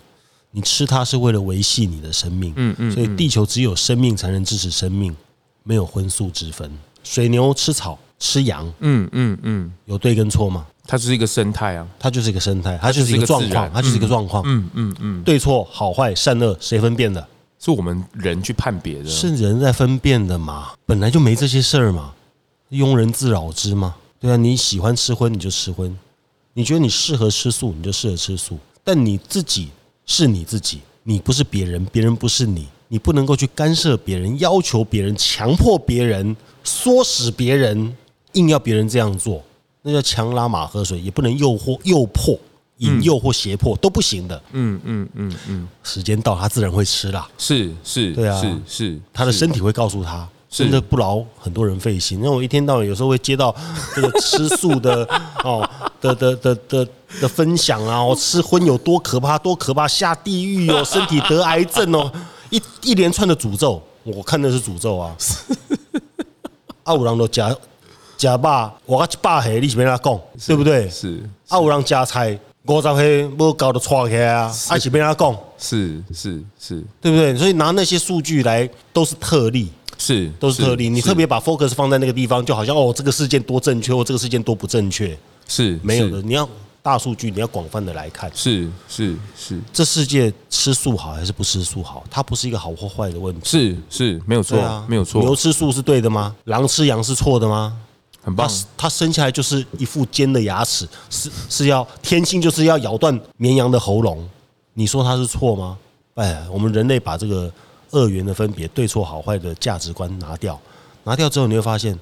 [0.50, 2.52] 你吃它是为了维系你的生命。
[2.56, 2.92] 嗯嗯。
[2.92, 5.16] 所以地球只有生命才能支持生命，
[5.62, 6.76] 没有荤素之分。
[7.04, 8.66] 水牛吃草吃羊。
[8.80, 9.72] 嗯嗯嗯。
[9.86, 10.66] 有对跟错吗？
[10.88, 14.42] 它就是一个生态啊，它就是一个生态，它就是一个状况，它就是一个状况。
[14.48, 15.22] 嗯嗯嗯。
[15.22, 17.28] 对错好坏善恶谁分辨的？
[17.60, 19.10] 是我们人去判别的。
[19.10, 20.74] 是人在分辨的嘛？
[20.86, 22.14] 本来就没这些事儿嘛，
[22.72, 23.96] 庸人自扰之嘛。
[24.20, 25.96] 对啊，你喜欢吃荤你就吃荤，
[26.54, 29.70] 你觉得你适合吃素你就适合吃素，但你自己
[30.06, 36.36] 是你自己，你不是别人，别人不是你，你不能够去干涉别人，要求别人，强迫别人，
[36.66, 37.96] 唆使别人，
[38.34, 39.44] 硬要别人这样做，
[39.84, 42.40] 那叫强拉马喝水，也不能诱惑、诱迫、
[42.78, 44.42] 引诱或胁迫，都不行的。
[44.52, 47.28] 嗯嗯嗯嗯，时间到，他自然会吃啦。
[47.38, 52.20] 是是，对啊，是是，他的身体会告诉他，真的不劳很多人费心。
[52.20, 53.56] 因为我一天到晚有时候会接到
[53.96, 55.04] 这个吃素的
[55.44, 55.68] 哦
[56.00, 56.88] 的的的的
[57.22, 62.12] 的分享啊，我吃荤有多可怕，多可怕，下地狱哦， 身体得癌症哦，
[62.50, 65.16] 一一连串的诅咒，我看的是诅咒啊。
[66.84, 67.54] 阿五郎都假
[68.16, 70.90] 假霸，我一霸黑，你是要他讲，对不对？
[70.90, 77.36] 是阿五郎加菜，五十黑不搞得错开啊，还是要他讲，是是是，对不对？
[77.38, 80.90] 所以拿那些数据来都是特例，是都是特例。
[80.90, 86.22] 你特别把 focus 放在那个地方，就好像哦，这个事件多正确，或这个事件多不正确，是没有的。
[86.22, 86.48] 你要
[86.82, 89.60] 大数据，你要广泛的来看，是是是。
[89.72, 92.04] 这世界吃素好还是不吃素好？
[92.12, 95.22] 它不是一个好或坏的问题，是是没有错啊，没有错。
[95.22, 96.36] 牛吃素是对的吗？
[96.46, 97.78] 狼吃羊是错的吗？
[98.28, 104.28] 很棒，它生下来就是一副尖的牙齿，是是要天性就是要咬断绵羊的喉咙。
[104.74, 105.78] 你说它是错吗？
[106.16, 107.50] 哎，我们人类把这个
[107.92, 110.60] 二元的分别、对错好坏的价值观拿掉，
[111.06, 111.98] 拿掉之后，你会发现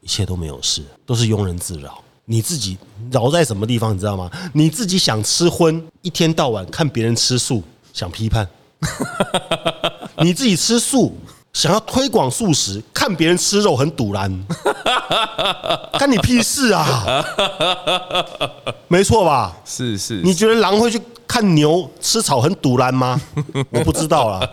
[0.00, 2.02] 一切都没有事，都是庸人自扰。
[2.24, 2.76] 你自己
[3.12, 4.28] 扰在什么地方，你知道吗？
[4.52, 7.62] 你自己想吃荤，一天到晚看别人吃素，
[7.92, 8.44] 想批判；
[10.24, 11.16] 你自己吃素。
[11.58, 14.32] 想要推广素食，看别人吃肉很堵然，
[15.98, 17.04] 干你屁事啊！
[18.86, 19.56] 没错吧？
[19.64, 23.20] 是是，你觉得狼会去看牛吃草很堵然吗？
[23.74, 24.48] 我不知道啦。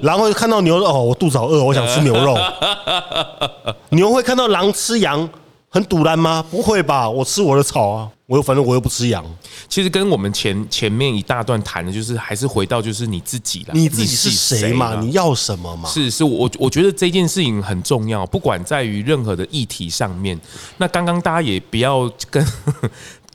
[0.00, 2.34] 狼会看到牛肉哦，我肚子好饿，我想吃牛肉。
[3.92, 5.28] 牛会看到狼吃羊
[5.68, 6.42] 很堵然吗？
[6.50, 8.08] 不会吧，我吃我的草啊。
[8.26, 9.24] 我又反正我又不吃羊，
[9.68, 13.72] 其实跟我们前前面一大段谈的，就是还是回到就是你自己了。
[13.72, 15.00] 你自己是谁嘛？
[15.00, 15.88] 你要什么嘛？
[15.88, 20.36] 是是，我我觉得这件事情很重要，不管在于任何的议题上面。
[20.78, 22.44] 那刚刚大家也不要跟。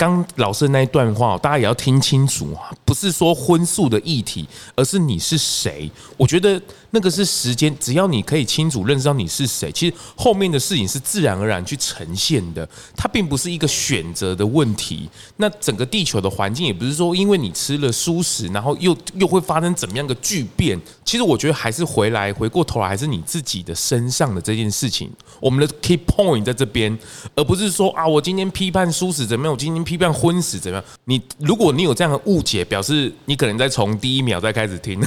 [0.02, 2.74] 刚老师那一段话，大家也要听清楚啊！
[2.84, 5.92] 不是说荤素的议题，而是你是谁。
[6.18, 12.68] 我觉得那个是时间，只要你可以清楚认识到你是谁，其实后面的事情是自然而然去呈现的。
[12.96, 15.08] 它并不是一个选择的问题。
[15.38, 20.82] 那整个地球的环境也不是说因为你吃了蔬食，然后又又会发生怎么样的巨变。
[21.06, 25.12] 其实我觉得还是回来回过头来，还是你自己的身上的这件事情。
[25.40, 26.98] 我们的 key point 在这边，
[27.36, 29.91] 而不是说啊，我今天批判蔬食怎么样，我今天。
[29.92, 30.86] 批判昏死怎么样？
[31.04, 35.02] 你如果你有这样的误解，表示你可能再从第一秒再开始听，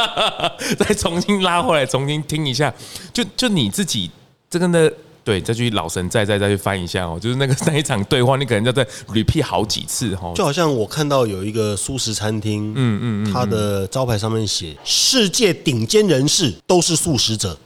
[0.76, 2.72] 再重新拉回来，重新听一下。
[3.10, 4.10] 就就你自己
[4.50, 4.90] 这个呢，
[5.24, 10.34] 对，再去老神在在再去翻一下哦，就是那个 那一场对话，你可能要再 repeat 好几次哦。
[10.36, 17.56] 就好像我看到有一个素食餐厅，嗯嗯，它的招牌上面写“世界顶尖人士都是素食者”，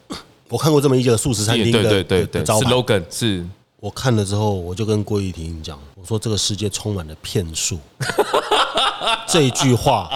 [0.48, 3.44] 我看过这么一个素食餐厅的对对对招牌 slogan 是。
[3.78, 7.78] 我看了之后，我就跟郭玉婷讲，我说这个世界充满了骗术，
[9.28, 10.10] 这一句话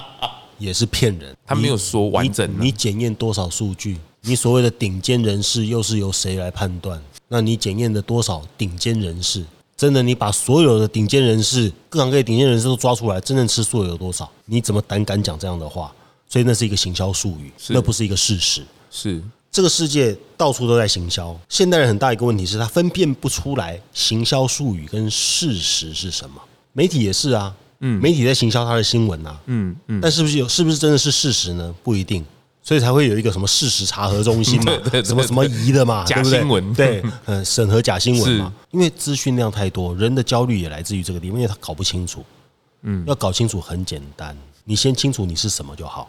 [0.58, 1.36] 也是骗人。
[1.46, 2.50] 他没有说完整。
[2.58, 3.98] 你检验多少数据？
[4.22, 7.00] 你所谓的顶尖人士又是由谁来判断？
[7.28, 9.44] 那你检验的多少顶尖人士？
[9.76, 14.30] 真的，你把所有的顶尖人士、各行各业顶尖人士都抓出来，真正吃素的有多少？
[14.46, 15.92] 你怎么胆敢讲这样的话？
[16.28, 18.62] 所以那是一个行销术语，那不是一个事实。
[18.90, 19.22] 是。
[19.52, 26.40] 这个世界到处都在行销，现代人很大一个问题是他分辨不出来行销术语跟事实是什么。
[26.72, 31.74] 媒体也是啊，嗯，媒体在行销他的新闻啊，嗯嗯，但是不是有是不是真的是事实呢？
[31.82, 32.24] 不一定，
[32.62, 34.72] 所以才会有一个什么事实查核中心嘛，
[35.04, 42.24] 什么什么疑的嘛，假新闻，对， 嗯，审核假新闻嘛，因为资讯量太多，人的焦虑也来自于这个地方，因为他搞不清楚，
[42.82, 46.08] 嗯，要搞清楚很简单，你先清楚你是什么就好。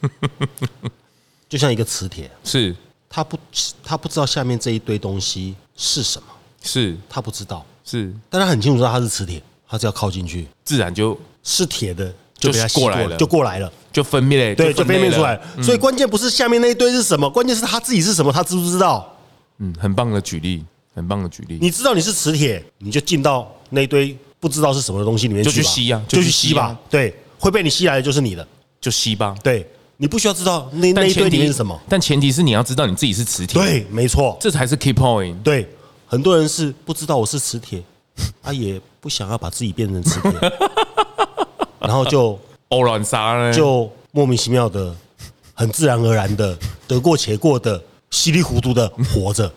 [1.48, 2.74] 就像一个磁铁，是
[3.08, 3.38] 他不
[3.82, 6.28] 他不知道下面这一堆东西是什么，
[6.62, 15.40] 是他不知道，是，但他很清楚知道它是磁铁，他只要靠进去，自然就是铁的，就被他吸过来了，就过来了，就分裂，对，就分裂出来。
[15.62, 19.16] 所以关键不是下面那一堆是什么，关键是他自己是什么，他知不知道？
[19.58, 20.62] 嗯，很棒的举例，
[20.94, 21.58] 很棒的举例。
[21.62, 26.78] 你知道你是磁铁，你就进到那一堆不知道是什么的东西里面去，就去吸啊，就去吸吧。
[26.90, 28.46] 对，会被你吸来的就是你的，
[28.80, 29.34] 就吸吧。
[29.42, 29.66] 对。
[30.00, 33.60] 你不需要知道那那一堆里面是什么，但前提是你要知道你自己是磁铁。
[33.60, 35.34] 对，没错，这才是 key point。
[35.42, 35.68] 对，
[36.06, 37.82] 很多人是不知道我是磁铁，
[38.40, 40.32] 他 也不想要把自己变成磁铁，
[41.80, 42.38] 然后就
[42.68, 44.94] 偶然杀呢，就莫名其妙的、
[45.52, 49.52] 很自然而然的得过且过的、稀里糊涂的活着。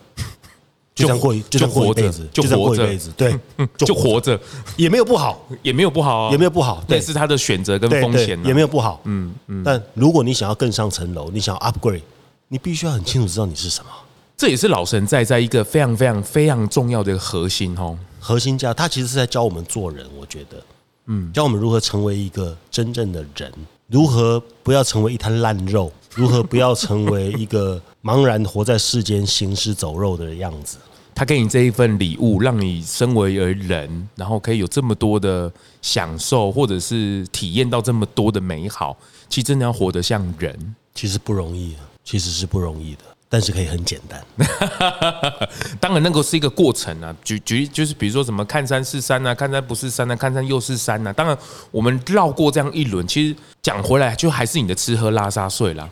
[0.94, 3.34] 就这样过，就过一辈子，就过一辈子，对，
[3.78, 4.38] 就活着，
[4.76, 9.62] 也没有不好，也没有不好，也没有不好，但，是他的选择跟风险，也没有不好，嗯嗯。
[9.64, 12.02] 但如果你想要更上层楼，你想要 upgrade，
[12.48, 13.90] 你必须要很清楚知道你是什么，
[14.36, 20.62] 这也是老神在在一个非常非常非常重要的核心哦，核心价，他其实是在教我们做人，我觉得，
[21.06, 23.50] 嗯，教我们如何成为一个真正的人，
[23.86, 30.76] 如何不要成为一滩烂肉，如何不要成为一个茫然活在世间、行尸走肉的样子。
[31.14, 35.50] 他给你这一份礼物，让你身为而人，然后可以有这么多的
[35.82, 38.96] 享受，或者是体验到这么多的美好。
[39.28, 43.02] 其实真的要活得像人，其实不容易，其实是不容易的。
[43.28, 44.22] 但是可以很简单，
[45.80, 47.16] 当然那个是一个过程啊。
[47.24, 51.10] 举举就是比如说什么看山是山啊，看山不是山啊，看山又是山啊。
[51.14, 51.34] 当然
[51.70, 55.88] 我们绕过这样一轮，其实讲回来就还是你的吃喝拉撒睡啦，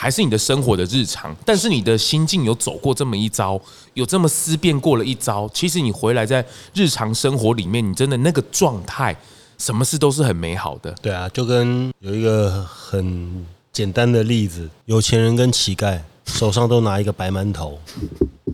[0.00, 1.36] 还是你的生活的日常。
[1.44, 3.60] 但是你的心境有走过这么一遭，
[3.92, 6.42] 有这么思辨过了一遭，其实你回来在
[6.72, 9.14] 日常生活里面，你真的那个状态，
[9.58, 10.90] 什么事都是很美好的。
[11.02, 16.00] 对啊，就跟有一个很简单的例子，有钱人跟乞丐。
[16.26, 17.76] 手上都拿一个白馒头，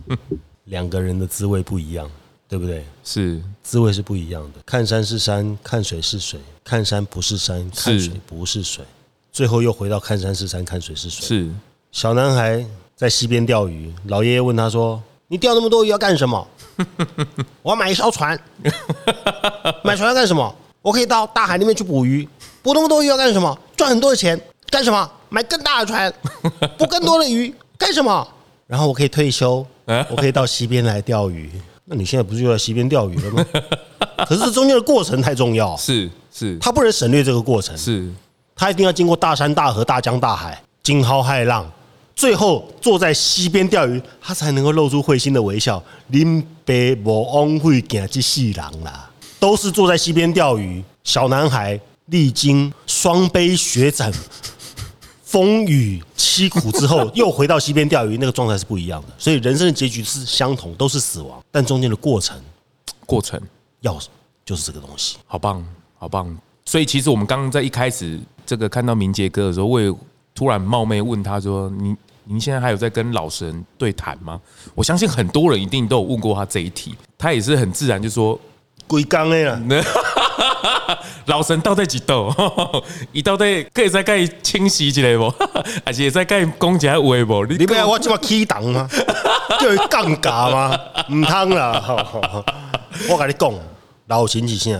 [0.65, 2.09] 两个人的滋味不一样，
[2.49, 2.83] 对不对？
[3.03, 4.59] 是，滋味是不一样的。
[4.65, 8.83] 看山是山，看水是水；看山不是山，看水不是水。
[9.37, 11.27] 最后又回到看山是山，看水是水。
[11.27, 11.47] 是。
[11.91, 12.65] 小男孩
[12.95, 16.47] 在溪边钓鱼，老爷爷问他说：“你钓那么多鱼要干什么？”
[17.61, 18.35] 我要买一艘船。
[19.83, 20.55] 买船要干什么？
[20.81, 22.27] 我可以到大海里面去捕鱼。
[22.63, 23.55] 捕那么多鱼要干什么？
[23.75, 24.41] 赚很多的钱。
[24.71, 25.07] 干什么？
[25.29, 26.11] 买更大的船，
[26.75, 27.53] 捕更多的鱼。
[27.77, 28.27] 干什么？
[28.65, 29.63] 然后我可以退休，
[30.09, 31.51] 我可以到溪边来钓鱼。
[31.85, 33.45] 那你现在不是就在溪边钓鱼了吗？
[34.27, 38.11] 可是这中间的过程太重要，是是，他不能省略这个过程，是，
[38.57, 41.71] 他一定要经过大山大河、大江大海、惊涛骇浪，
[42.15, 45.81] 最后坐在溪边钓鱼，他才能够露出会心的微笑。
[46.07, 54.11] 林北无枉费行这世人啦，都是坐在溪边钓鱼，小男孩历经双杯血斩。
[55.23, 59.07] 风雨凄苦之后，又回到溪边钓鱼，那个状态是不一样的。
[59.17, 62.41] 所以人生的结局是相同，都是死亡，但中间的过程，
[63.05, 63.39] 过程
[63.81, 63.99] 要
[64.45, 65.17] 就是这个东西。
[65.27, 65.63] 好棒，
[65.99, 66.35] 好棒。
[66.65, 69.93] 所以其实我们刚刚在一开始这个看到明杰哥的时候，我也
[70.33, 74.39] 突然冒昧问他说：“您您现在还有在跟老神对谈吗？”
[74.73, 78.39] 我相信很多人一定都有问过他这一题，他也是很自然就说
[78.87, 79.59] ：“鬼刚的啦。
[81.27, 82.33] ”老神到底几度？
[83.11, 85.33] 伊到底可以再盖清晰一下不？
[85.85, 87.45] 还是再盖讲一下话不？
[87.53, 88.87] 你不要我这么起档吗？
[89.59, 90.79] 就尴尬吗？
[91.11, 91.83] 唔通啦！
[93.09, 93.53] 我跟你讲，
[94.07, 94.79] 老神是啥？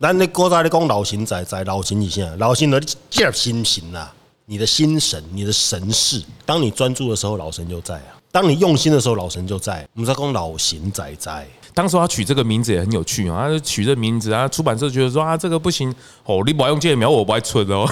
[0.00, 2.36] 咱你古早咧讲老神在在，老神是啥？
[2.38, 2.80] 老神的
[3.10, 4.14] 这心神啊，
[4.46, 6.22] 你的心神，你的神识。
[6.46, 9.84] 当你专注的时候，老神就在啊；当你用心的时候，老神就在。
[9.94, 11.44] 我们在讲老神在在。
[11.74, 15.92] 当时他取这个名字也很有趣啊，他取这个名字啊，出版社觉得说啊，这个不行
[16.22, 17.84] 哦，你不要用这个名，我不爱出哦。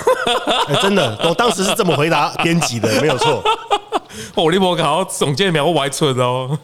[0.81, 3.43] 真的，我当时是这么回答编辑的，没有错。
[4.37, 6.57] 哦，你不搞总这个名，我不爱出哦。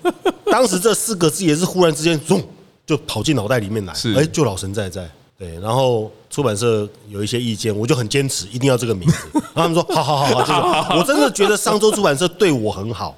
[0.46, 2.40] 当时这四个字也是忽然之间，咚，
[2.86, 3.92] 就跑进脑袋里面来。
[3.92, 5.10] 是，哎，就老神在在。
[5.42, 9.16] 对，然后出版社有一些意见，我就很坚持，一定要这个名字。
[9.32, 13.16] 然 后他们说，好好好好，这个我真的觉得商周出版社对我很好，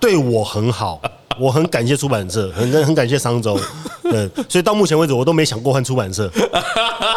[0.00, 0.98] 对我很好。
[1.38, 3.60] 我很感谢出版社，很很感谢商周，
[4.02, 6.28] 对，所以到目前为止我都没想过换出版社，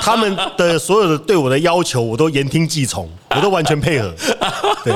[0.02, 4.14] 他们的所有的对我的要求我都言听计从，我都完全配合，
[4.84, 4.94] 对。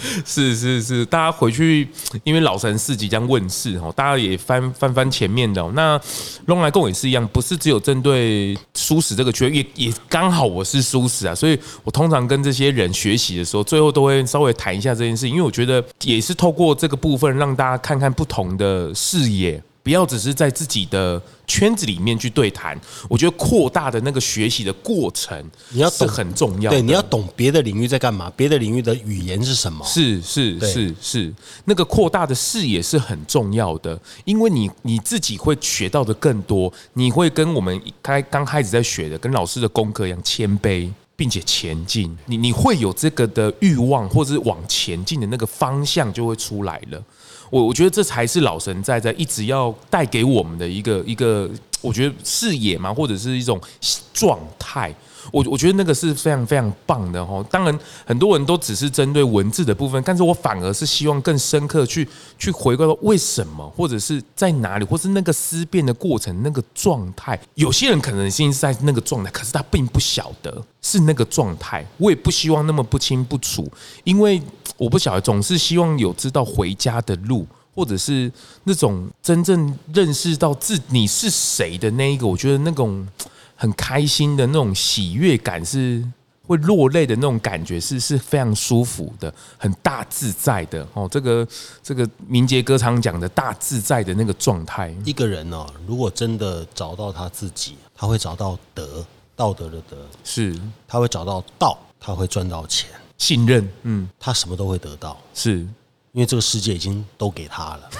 [0.24, 1.86] 是是是，大家回去，
[2.24, 5.60] 因为老神四即将问世哦，大家也翻翻翻前面的。
[5.72, 6.00] 那
[6.46, 19.62] 龙来共也是一样，不是只有针对舒适这个圈，也也刚好我是舒适啊，所以我通常跟这些人学习的时候，最后都会稍微谈一下这件事，因为我觉得也是透过这个部分让大家看看不同的视野。
[19.82, 22.78] 不要只是在自己的圈子里面去对谈，
[23.08, 26.70] 我觉得扩大的那个学习的过程，你要是很重要。
[26.70, 29.84] 对，你要懂别的领域在干嘛，别的领域的语言是什么？
[29.86, 42.16] 是是是是，那个扩大的视野是很重要的，因为你你自己会学到的更多，你会跟我们开刚开始在学的，跟老师的功课一样谦卑，并且前进。
[42.26, 47.02] 你你会有这个的欲望，或者是往前进的那个方向就会出来了。
[47.50, 51.50] 我我觉得这才是老神在在一直要带给我们的一个一个，
[51.82, 53.60] 我觉得视野嘛，或者是一种
[54.14, 54.94] 状态。
[55.30, 57.44] 我我觉得那个是非常非常棒的哈。
[57.50, 62.08] 当然，很多人都只是针对文字的部分，但是我反而是希望更深刻去
[62.38, 67.38] 去回归到为什么，或者是在哪里，或是那个思辨的过程那个状态。
[67.54, 71.86] 有些人可能性是在那个状态，可是他并不晓得是那个状态。
[71.96, 73.70] 我也不希望那么不清不楚，
[74.04, 74.40] 因为
[74.76, 78.30] 我不晓得，总是希望有知道回家的路，或者是
[78.64, 82.26] 那种真正认识到自你是谁的那一个。
[82.26, 83.06] 我觉得那种。
[83.60, 86.02] 很开心的那种喜悦感是
[86.46, 91.06] 会落泪的那种感觉是是非常舒服的，很大自在的哦。
[91.10, 91.46] 这个
[91.82, 99.04] 这个明杰歌常讲的大自在的那个状态，一个人哦，如果真的找到他自己，他会找到德，
[99.36, 100.58] 道德的德，是
[100.88, 102.88] 他会找到道，他会赚到钱，
[103.18, 105.58] 信任，嗯，他什么都会得到，是
[106.12, 107.90] 因为这个世界已经都给他了。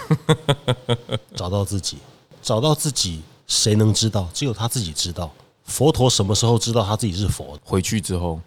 [1.37, 1.99] 找到自己，
[2.43, 4.27] 找到自己，谁能知道？
[4.33, 5.31] 只有他自己知道。
[5.71, 7.57] 佛陀什么时候知道他自己是佛？
[7.65, 8.41] 回去之后，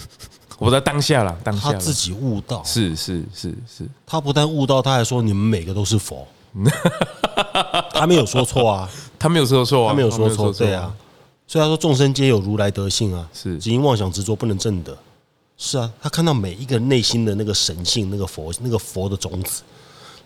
[0.58, 2.62] 我在当下了，当下他自己悟道。
[2.62, 6.28] 是是是是，他不但悟道，他还说你们每个都是佛。
[7.92, 10.94] 他没有说错啊，他没有说错啊，他没有说错，对啊。
[11.46, 14.96] 所以他说众生皆有如来德性啊，是只因妄想执着不能证得。
[15.56, 19.62] 是啊，他看到每一个内心的那个神性，那个佛，那个佛的种子，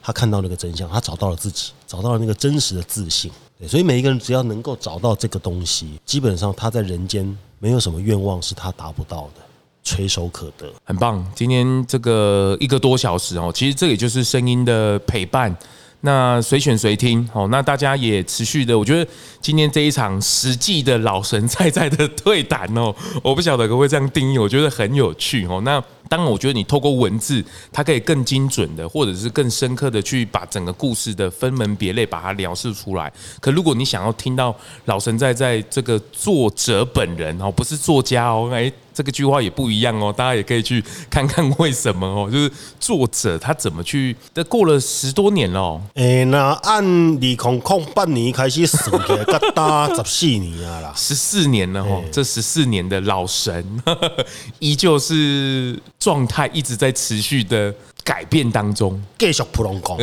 [0.02, 3.30] 他看到那个真相，他找到了自己，找到了那个真实的自信。
[3.58, 9.42] 对，所以每一个人只要能够找到这个东西，基本上他在人间没有什么愿望是他达不到的，
[9.82, 11.24] 垂手可得，很棒。
[11.34, 15.54] 今天这个一个多小时哦，其实这也就是声音的陪伴。
[16.02, 25.60] 那随选随听，好，那大家也持续的，我觉得今天这一场实际的老神在在的对谈哦，我不晓得可不可以这样定义，我觉得很有趣哦。
[25.62, 25.78] 那
[26.08, 33.12] 当然，我觉得你透过文字，它可以更精准的，或者是更深刻的去把整个故事的分门别类把它描述出来。
[33.38, 38.72] 可如果你想要听到老神在在这个作者本人哦，不是作家哦，哎。
[39.00, 45.80] 这个句话也不一样哦，大家也可以去看看为什么哦， 就是作者他怎么去，这过了十多年了哦。
[45.94, 53.82] 哎，那按二零零八年开始算起来，刚打十四年啊啦， 十四年了哦，这十四年的老神
[54.60, 57.74] 依旧是状态一直在持续的
[58.04, 59.96] 改变当中，继续普通讲。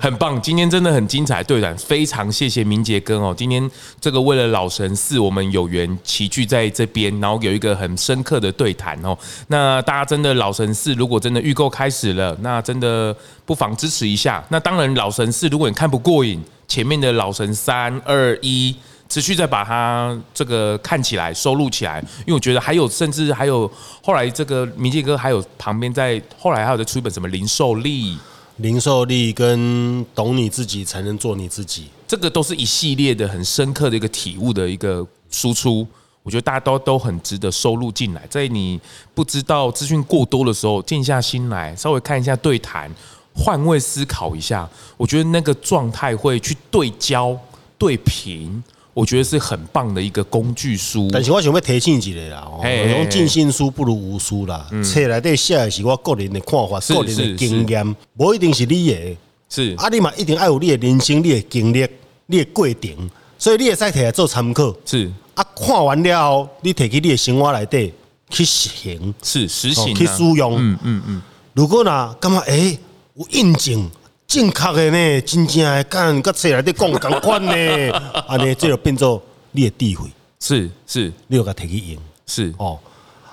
[0.00, 3.34] 很棒，今天真的很精彩，对的，非常谢谢明杰哥哦。
[3.36, 3.68] 今天
[4.00, 9.16] 这个为了老神寺，我们有缘齐聚在这边，然后有一个很深刻的对谈哦。
[9.48, 13.14] 那大家真的老神寺，如果真的预购开始了，那真的
[13.44, 14.44] 不妨支持一下。
[14.48, 18.76] 那当然，老神寺如果你看不过瘾，前面的老神三二一，
[19.08, 23.70] 持续在把它这个看起来收录起来，因为我觉得还有，甚至还有
[24.02, 28.18] 后来这个明杰哥还有旁边在后来还有在出一本什么零售力。
[28.58, 35.86] 零售力跟懂你自己才能做你自己，这个都是一系列的很深刻的一个体悟的一个输出。
[36.22, 38.80] 我觉得大家都都很值得收录进来，在你
[39.14, 42.90] 不知道资讯过多的时候，静下心来稍微看一下对谈，
[43.34, 47.38] 换位思考一下，我觉得那个状态会去对焦
[47.76, 48.64] 对平。
[48.96, 54.66] 我觉得是很棒的一个工具书，但是我想要提醒一下啦，哦，用尽信书不如无书啦。
[54.82, 59.16] 册内底写的是我个人的看法，个人的经验，不一定是你的。
[59.50, 61.86] 是啊，你嘛一定要有你的人生、你的经历、
[62.24, 64.74] 你的过程，所以你会使摕来做参考。
[64.86, 67.92] 是啊，看完了后，你摕去你的生活内底
[68.30, 70.54] 去实行，是实行去使用。
[70.58, 71.22] 嗯嗯嗯。
[71.52, 72.38] 如果呢，干嘛？
[72.46, 72.78] 诶，
[73.14, 73.90] 有印证。
[74.26, 77.92] 正确的呢，真正的干，甲册内底讲共款呢，
[78.26, 79.22] 安尼这就变做
[79.52, 80.10] 你的智慧，
[80.40, 82.52] 是是，你要甲摕去用，是。
[82.58, 82.78] 哦。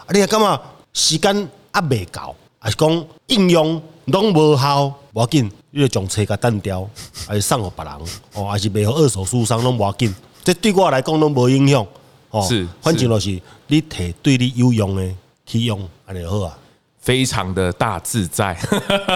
[0.06, 0.62] 啊，你感觉
[0.94, 6.88] 时间压未够，还是讲应用拢无效，无要紧，你就将册甲单掉，
[7.28, 7.94] 还是送互别人，
[8.36, 10.14] 哦，还是卖互二手书商拢无要紧，
[10.44, 11.86] 这对我来讲拢无影响，
[12.30, 15.12] 哦，是，反正就是你摕对你有用的
[15.48, 16.58] 去用，安尼好啊。
[17.04, 18.58] 非常的大自在，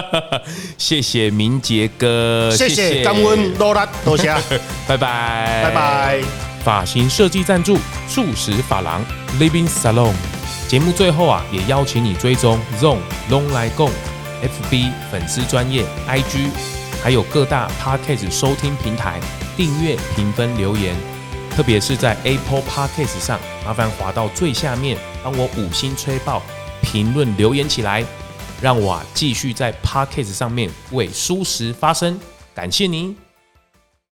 [0.76, 4.28] 谢谢明杰哥，谢谢感恩多拉，多谢，
[4.86, 6.20] 拜拜，拜拜。
[6.62, 9.02] 发型设计赞助素食发廊
[9.40, 10.12] Living Salon。
[10.68, 12.98] 节目最后啊，也邀请你追踪 Zone
[13.30, 13.90] Long 来共
[14.42, 16.50] FB 粉丝专业 IG，
[17.02, 19.18] 还有各大 Podcast 收听平台
[19.56, 20.94] 订阅、评分、留言，
[21.56, 26.42] 特别是在 Apple Podcast 上，麻烦滑到最下面，帮我五星吹爆。
[26.90, 28.02] 评论留言起来，
[28.62, 32.18] 让我继续在 Podcast 上面为舒适发声。
[32.54, 33.27] 感谢您。